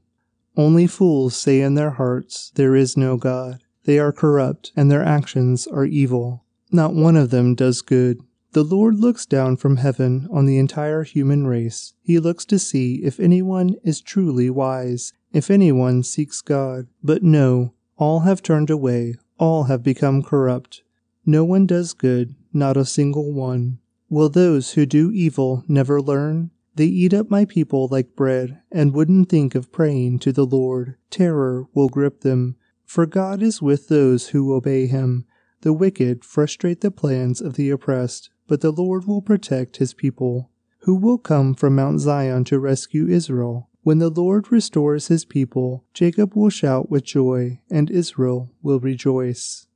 Only 0.56 0.88
fools 0.88 1.36
say 1.36 1.62
in 1.62 1.76
their 1.76 1.92
hearts, 1.92 2.52
There 2.56 2.76
is 2.76 2.96
no 2.96 3.18
God. 3.18 3.64
They 3.84 4.00
are 4.00 4.12
corrupt, 4.12 4.72
and 4.76 4.90
their 4.90 5.04
actions 5.04 5.68
are 5.68 5.86
evil. 5.86 6.46
Not 6.72 6.94
one 6.94 7.18
of 7.18 7.32
them 7.32 7.56
does 7.56 7.82
good. 7.82 8.22
The 8.54 8.64
Lord 8.66 9.00
looks 9.00 9.26
down 9.26 9.56
from 9.56 9.78
heaven 9.78 10.28
on 10.30 10.46
the 10.46 10.58
entire 10.58 11.04
human 11.04 11.48
race. 11.48 11.94
He 12.02 12.20
looks 12.20 12.44
to 12.46 12.60
see 12.60 12.96
if 12.96 13.18
anyone 13.18 13.76
is 13.82 14.02
truly 14.02 14.50
wise, 14.50 15.14
if 15.32 15.50
anyone 15.50 16.04
seeks 16.04 16.42
God. 16.42 16.88
But 17.02 17.24
no, 17.24 17.74
all 17.96 18.22
have 18.22 18.44
turned 18.44 18.70
away, 18.70 19.16
all 19.38 19.64
have 19.64 19.84
become 19.84 20.22
corrupt. 20.22 20.84
No 21.26 21.46
one 21.46 21.66
does 21.66 21.94
good, 21.94 22.36
not 22.52 22.76
a 22.76 22.84
single 22.84 23.32
one. 23.32 23.80
Will 24.10 24.28
those 24.28 24.74
who 24.74 24.86
do 24.86 25.12
evil 25.12 25.64
never 25.70 26.02
learn? 26.02 26.52
They 26.76 26.88
eat 26.88 27.14
up 27.14 27.30
my 27.30 27.46
people 27.46 27.88
like 27.90 28.18
bread, 28.18 28.60
and 28.70 28.94
wouldn't 28.94 29.30
think 29.30 29.56
of 29.56 29.72
praying 29.72 30.20
to 30.20 30.34
the 30.34 30.46
Lord. 30.46 30.96
Terror 31.10 31.68
will 31.74 31.88
grip 31.88 32.20
them, 32.20 32.58
for 32.84 33.06
God 33.06 33.42
is 33.42 33.62
with 33.62 33.88
those 33.88 34.30
who 34.30 34.54
obey 34.54 34.88
him. 34.88 35.26
The 35.62 35.72
wicked 35.72 36.26
frustrate 36.26 36.82
the 36.82 36.92
plans 36.92 37.40
of 37.40 37.54
the 37.54 37.70
oppressed, 37.70 38.31
but 38.52 38.60
the 38.60 38.72
Lord 38.72 39.08
will 39.08 39.22
protect 39.22 39.78
his 39.78 39.94
people. 39.94 40.52
Who 40.80 40.96
will 40.96 41.18
come 41.18 41.54
from 41.54 41.78
Mount 41.78 42.02
Zion 42.02 42.44
to 42.44 42.60
rescue 42.60 43.08
Israel? 43.08 43.70
When 43.84 44.00
the 44.00 44.10
Lord 44.10 44.52
restores 44.52 45.08
his 45.08 45.24
people, 45.24 45.86
Jacob 45.94 46.36
will 46.36 46.50
shout 46.50 46.90
with 46.90 47.06
joy, 47.06 47.62
and 47.70 47.90
Israel 47.90 48.52
will 48.62 48.82
rejoice. 48.82 49.68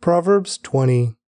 Proverbs 0.00 0.56
20 0.56 1.18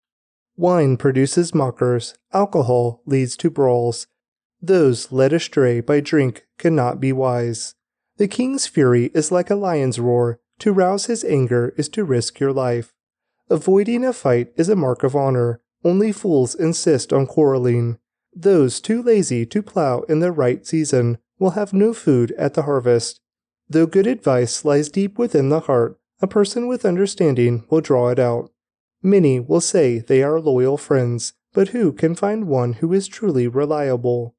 Wine 0.56 0.96
produces 0.96 1.54
mockers, 1.54 2.14
alcohol 2.32 3.02
leads 3.04 3.36
to 3.36 3.50
brawls. 3.50 4.06
Those 4.62 5.12
led 5.12 5.34
astray 5.34 5.80
by 5.80 6.00
drink 6.00 6.46
cannot 6.56 7.00
be 7.00 7.12
wise. 7.12 7.74
The 8.16 8.28
king's 8.28 8.66
fury 8.66 9.10
is 9.12 9.30
like 9.30 9.50
a 9.50 9.56
lion's 9.56 10.00
roar. 10.00 10.40
To 10.60 10.72
rouse 10.72 11.04
his 11.04 11.22
anger 11.22 11.74
is 11.76 11.90
to 11.90 12.02
risk 12.02 12.40
your 12.40 12.54
life. 12.54 12.94
Avoiding 13.50 14.06
a 14.06 14.14
fight 14.14 14.54
is 14.56 14.70
a 14.70 14.74
mark 14.74 15.02
of 15.02 15.14
honor. 15.14 15.60
Only 15.84 16.12
fools 16.12 16.54
insist 16.54 17.12
on 17.12 17.26
quarreling. 17.26 17.98
Those 18.34 18.80
too 18.80 19.02
lazy 19.02 19.46
to 19.46 19.62
plow 19.62 20.00
in 20.02 20.20
the 20.20 20.32
right 20.32 20.66
season 20.66 21.18
will 21.38 21.50
have 21.50 21.72
no 21.72 21.92
food 21.92 22.32
at 22.32 22.54
the 22.54 22.62
harvest. 22.62 23.20
Though 23.68 23.86
good 23.86 24.06
advice 24.06 24.64
lies 24.64 24.88
deep 24.88 25.18
within 25.18 25.48
the 25.48 25.60
heart, 25.60 25.98
a 26.20 26.26
person 26.26 26.66
with 26.66 26.84
understanding 26.84 27.64
will 27.70 27.80
draw 27.80 28.10
it 28.10 28.18
out. 28.18 28.50
Many 29.02 29.40
will 29.40 29.60
say 29.60 29.98
they 29.98 30.22
are 30.22 30.40
loyal 30.40 30.76
friends, 30.76 31.32
but 31.52 31.68
who 31.68 31.92
can 31.92 32.14
find 32.14 32.46
one 32.46 32.74
who 32.74 32.92
is 32.92 33.08
truly 33.08 33.48
reliable? 33.48 34.34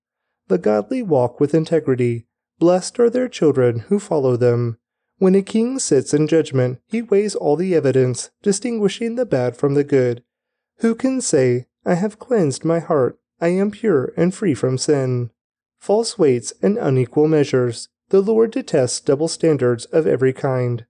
The 0.48 0.60
godly 0.60 1.02
walk 1.02 1.40
with 1.40 1.56
integrity. 1.56 2.28
Blessed 2.60 3.00
are 3.00 3.10
their 3.10 3.28
children 3.28 3.80
who 3.88 4.00
follow 4.00 4.38
them. 4.38 4.78
When 5.18 5.34
a 5.34 5.42
king 5.42 5.80
sits 5.80 6.14
in 6.14 6.28
judgment, 6.28 6.80
he 6.88 7.02
weighs 7.02 7.34
all 7.34 7.56
the 7.56 7.74
evidence, 7.74 8.30
distinguishing 8.44 9.16
the 9.16 9.26
bad 9.26 9.58
from 9.58 9.74
the 9.74 9.84
good. 9.84 10.24
Who 10.82 10.96
can 10.96 11.22
say, 11.22 11.67
I 11.86 11.96
have 11.96 12.20
cleansed 12.20 12.65
my 12.65 12.80
heart, 12.80 13.20
I 13.39 13.50
am 13.50 13.72
pure 13.72 14.13
and 14.17 14.34
free 14.34 14.54
from 14.54 14.78
sin? 14.78 15.32
False 15.80 16.17
weights 16.17 16.54
and 16.62 16.78
unequal 16.78 17.28
measures. 17.28 17.89
The 18.10 18.22
Lord 18.22 18.52
detests 18.52 19.00
double 19.00 19.28
standards 19.28 19.86
of 19.86 20.06
every 20.06 20.34
kind. 20.34 20.86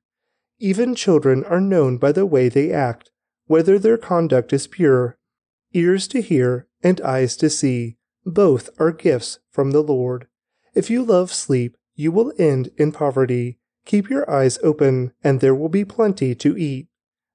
Even 0.60 0.96
children 0.96 1.44
are 1.46 1.62
known 1.62 1.98
by 1.98 2.12
the 2.12 2.26
way 2.26 2.50
they 2.50 2.72
act 2.72 3.12
whether 3.48 3.78
their 3.78 3.98
conduct 3.98 4.54
is 4.54 4.66
pure. 4.66 5.18
Ears 5.74 6.08
to 6.08 6.22
hear 6.22 6.68
and 6.82 7.02
eyes 7.02 7.36
to 7.36 7.50
see, 7.50 7.98
both 8.26 8.70
are 8.80 8.94
gifts 8.94 9.40
from 9.50 9.72
the 9.72 9.84
Lord. 9.84 10.28
If 10.74 10.90
you 10.90 11.04
love 11.04 11.34
sleep, 11.34 11.76
you 11.94 12.14
will 12.14 12.32
end 12.40 12.70
in 12.78 12.94
poverty. 12.94 13.60
Keep 13.86 14.10
your 14.10 14.30
eyes 14.32 14.58
open, 14.64 15.12
and 15.22 15.42
there 15.42 15.54
will 15.54 15.68
be 15.68 15.84
plenty 15.84 16.34
to 16.36 16.58
eat. 16.58 16.88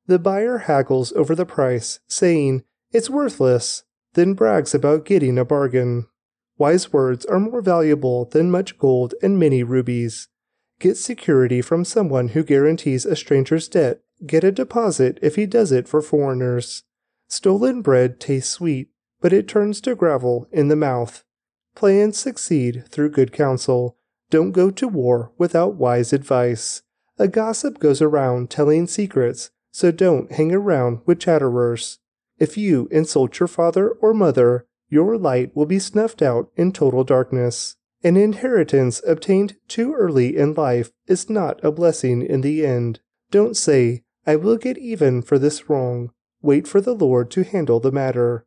The 0.06 0.18
buyer 0.18 0.58
haggles 0.58 1.12
over 1.12 1.34
the 1.34 1.46
price, 1.46 2.00
saying, 2.06 2.64
It's 2.92 3.10
worthless, 3.10 3.84
then 4.14 4.34
brags 4.34 4.74
about 4.74 5.04
getting 5.04 5.38
a 5.38 5.44
bargain. 5.44 6.06
Wise 6.58 6.92
words 6.92 7.26
are 7.26 7.40
more 7.40 7.60
valuable 7.60 8.24
than 8.24 8.50
much 8.50 8.78
gold 8.78 9.14
and 9.22 9.38
many 9.38 9.62
rubies. 9.62 10.28
Get 10.78 10.96
security 10.96 11.60
from 11.60 11.84
someone 11.84 12.28
who 12.28 12.42
guarantees 12.42 13.04
a 13.04 13.16
stranger's 13.16 13.68
debt 13.68 14.02
Get 14.24 14.44
a 14.44 14.52
deposit 14.52 15.18
if 15.20 15.36
he 15.36 15.44
does 15.44 15.72
it 15.72 15.88
for 15.88 16.00
foreigners. 16.00 16.84
Stolen 17.28 17.82
bread 17.82 18.18
tastes 18.18 18.50
sweet, 18.50 18.88
but 19.20 19.32
it 19.32 19.48
turns 19.48 19.80
to 19.82 19.94
gravel 19.94 20.48
in 20.50 20.68
the 20.68 20.76
mouth. 20.76 21.24
Plans 21.74 22.16
succeed 22.16 22.84
through 22.88 23.10
good 23.10 23.32
counsel. 23.32 23.98
Don't 24.30 24.52
go 24.52 24.70
to 24.70 24.88
war 24.88 25.32
without 25.36 25.74
wise 25.74 26.12
advice. 26.12 26.82
A 27.18 27.28
gossip 27.28 27.78
goes 27.78 28.00
around 28.00 28.48
telling 28.48 28.86
secrets, 28.86 29.50
so 29.76 29.90
don't 29.90 30.32
hang 30.32 30.54
around 30.54 31.00
with 31.04 31.20
chatterers. 31.20 31.98
If 32.38 32.56
you 32.56 32.88
insult 32.90 33.38
your 33.38 33.46
father 33.46 33.90
or 33.90 34.14
mother, 34.14 34.64
your 34.88 35.18
light 35.18 35.54
will 35.54 35.66
be 35.66 35.78
snuffed 35.78 36.22
out 36.22 36.50
in 36.56 36.72
total 36.72 37.04
darkness. 37.04 37.76
An 38.02 38.16
inheritance 38.16 39.02
obtained 39.06 39.56
too 39.68 39.92
early 39.92 40.34
in 40.34 40.54
life 40.54 40.92
is 41.06 41.28
not 41.28 41.62
a 41.62 41.70
blessing 41.70 42.22
in 42.22 42.40
the 42.40 42.64
end. 42.64 43.00
Don't 43.30 43.54
say, 43.54 44.02
I 44.26 44.36
will 44.36 44.56
get 44.56 44.78
even 44.78 45.20
for 45.20 45.38
this 45.38 45.68
wrong. 45.68 46.10
Wait 46.40 46.66
for 46.66 46.80
the 46.80 46.94
Lord 46.94 47.30
to 47.32 47.44
handle 47.44 47.78
the 47.78 47.92
matter. 47.92 48.46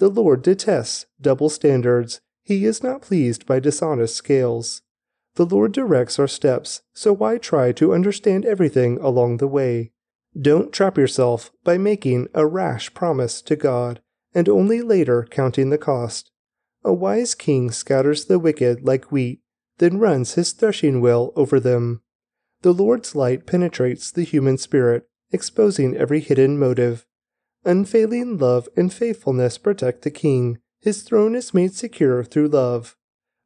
The 0.00 0.08
Lord 0.08 0.42
detests 0.42 1.06
double 1.20 1.48
standards. 1.48 2.20
He 2.42 2.64
is 2.64 2.82
not 2.82 3.02
pleased 3.02 3.46
by 3.46 3.60
dishonest 3.60 4.16
scales. 4.16 4.82
The 5.36 5.46
Lord 5.46 5.70
directs 5.70 6.18
our 6.18 6.26
steps, 6.26 6.82
so 6.92 7.12
why 7.12 7.38
try 7.38 7.70
to 7.70 7.94
understand 7.94 8.44
everything 8.44 8.98
along 9.00 9.36
the 9.36 9.46
way? 9.46 9.92
Don't 10.38 10.72
trap 10.72 10.98
yourself 10.98 11.50
by 11.64 11.78
making 11.78 12.28
a 12.34 12.46
rash 12.46 12.92
promise 12.92 13.40
to 13.42 13.56
God 13.56 14.00
and 14.34 14.48
only 14.48 14.82
later 14.82 15.26
counting 15.30 15.70
the 15.70 15.78
cost. 15.78 16.30
A 16.84 16.92
wise 16.92 17.34
king 17.34 17.70
scatters 17.70 18.26
the 18.26 18.38
wicked 18.38 18.84
like 18.84 19.10
wheat, 19.10 19.40
then 19.78 19.98
runs 19.98 20.34
his 20.34 20.52
threshing 20.52 21.00
wheel 21.00 21.32
over 21.36 21.58
them. 21.58 22.02
The 22.62 22.74
Lord's 22.74 23.14
light 23.14 23.46
penetrates 23.46 24.10
the 24.10 24.24
human 24.24 24.58
spirit, 24.58 25.08
exposing 25.32 25.96
every 25.96 26.20
hidden 26.20 26.58
motive. 26.58 27.06
Unfailing 27.64 28.36
love 28.36 28.68
and 28.76 28.92
faithfulness 28.92 29.58
protect 29.58 30.02
the 30.02 30.10
king. 30.10 30.58
His 30.80 31.02
throne 31.02 31.34
is 31.34 31.54
made 31.54 31.74
secure 31.74 32.22
through 32.22 32.48
love. 32.48 32.94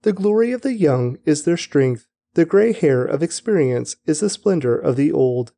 The 0.03 0.12
glory 0.12 0.53
of 0.53 0.62
the 0.62 0.74
young 0.74 1.18
is 1.24 1.44
their 1.44 1.57
strength. 1.57 2.07
The 2.35 2.44
gray 2.44 2.72
hair 2.72 3.05
of 3.05 3.22
experience 3.22 3.96
is 4.07 4.20
the 4.20 4.31
splendor 4.31 4.76
of 4.76 4.96
the 4.96 5.12
old. 5.12 5.53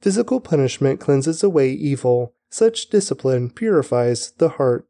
Physical 0.00 0.40
punishment 0.40 1.00
cleanses 1.00 1.42
away 1.42 1.72
evil. 1.72 2.32
Such 2.50 2.88
discipline 2.88 3.50
purifies 3.50 4.30
the 4.38 4.50
heart. 4.50 4.86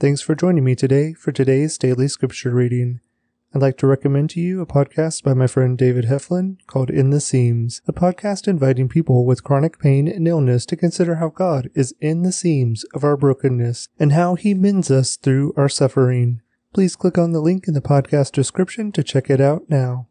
Thanks 0.00 0.22
for 0.22 0.34
joining 0.34 0.64
me 0.64 0.74
today 0.74 1.12
for 1.12 1.30
today's 1.30 1.76
daily 1.76 2.08
scripture 2.08 2.50
reading. 2.50 3.00
I'd 3.54 3.60
like 3.60 3.76
to 3.78 3.86
recommend 3.86 4.30
to 4.30 4.40
you 4.40 4.62
a 4.62 4.66
podcast 4.66 5.22
by 5.22 5.34
my 5.34 5.46
friend 5.46 5.76
David 5.76 6.06
Heflin 6.06 6.56
called 6.66 6.88
In 6.88 7.10
the 7.10 7.20
Seams, 7.20 7.82
a 7.86 7.92
podcast 7.92 8.48
inviting 8.48 8.88
people 8.88 9.26
with 9.26 9.44
chronic 9.44 9.78
pain 9.78 10.08
and 10.08 10.26
illness 10.26 10.64
to 10.66 10.76
consider 10.76 11.16
how 11.16 11.28
God 11.28 11.68
is 11.74 11.94
in 12.00 12.22
the 12.22 12.32
seams 12.32 12.84
of 12.94 13.04
our 13.04 13.18
brokenness 13.18 13.90
and 13.98 14.12
how 14.12 14.36
he 14.36 14.54
mends 14.54 14.90
us 14.90 15.16
through 15.16 15.52
our 15.54 15.68
suffering. 15.68 16.40
Please 16.72 16.96
click 16.96 17.18
on 17.18 17.32
the 17.32 17.42
link 17.42 17.68
in 17.68 17.74
the 17.74 17.82
podcast 17.82 18.32
description 18.32 18.90
to 18.92 19.04
check 19.04 19.28
it 19.28 19.40
out 19.40 19.68
now. 19.68 20.08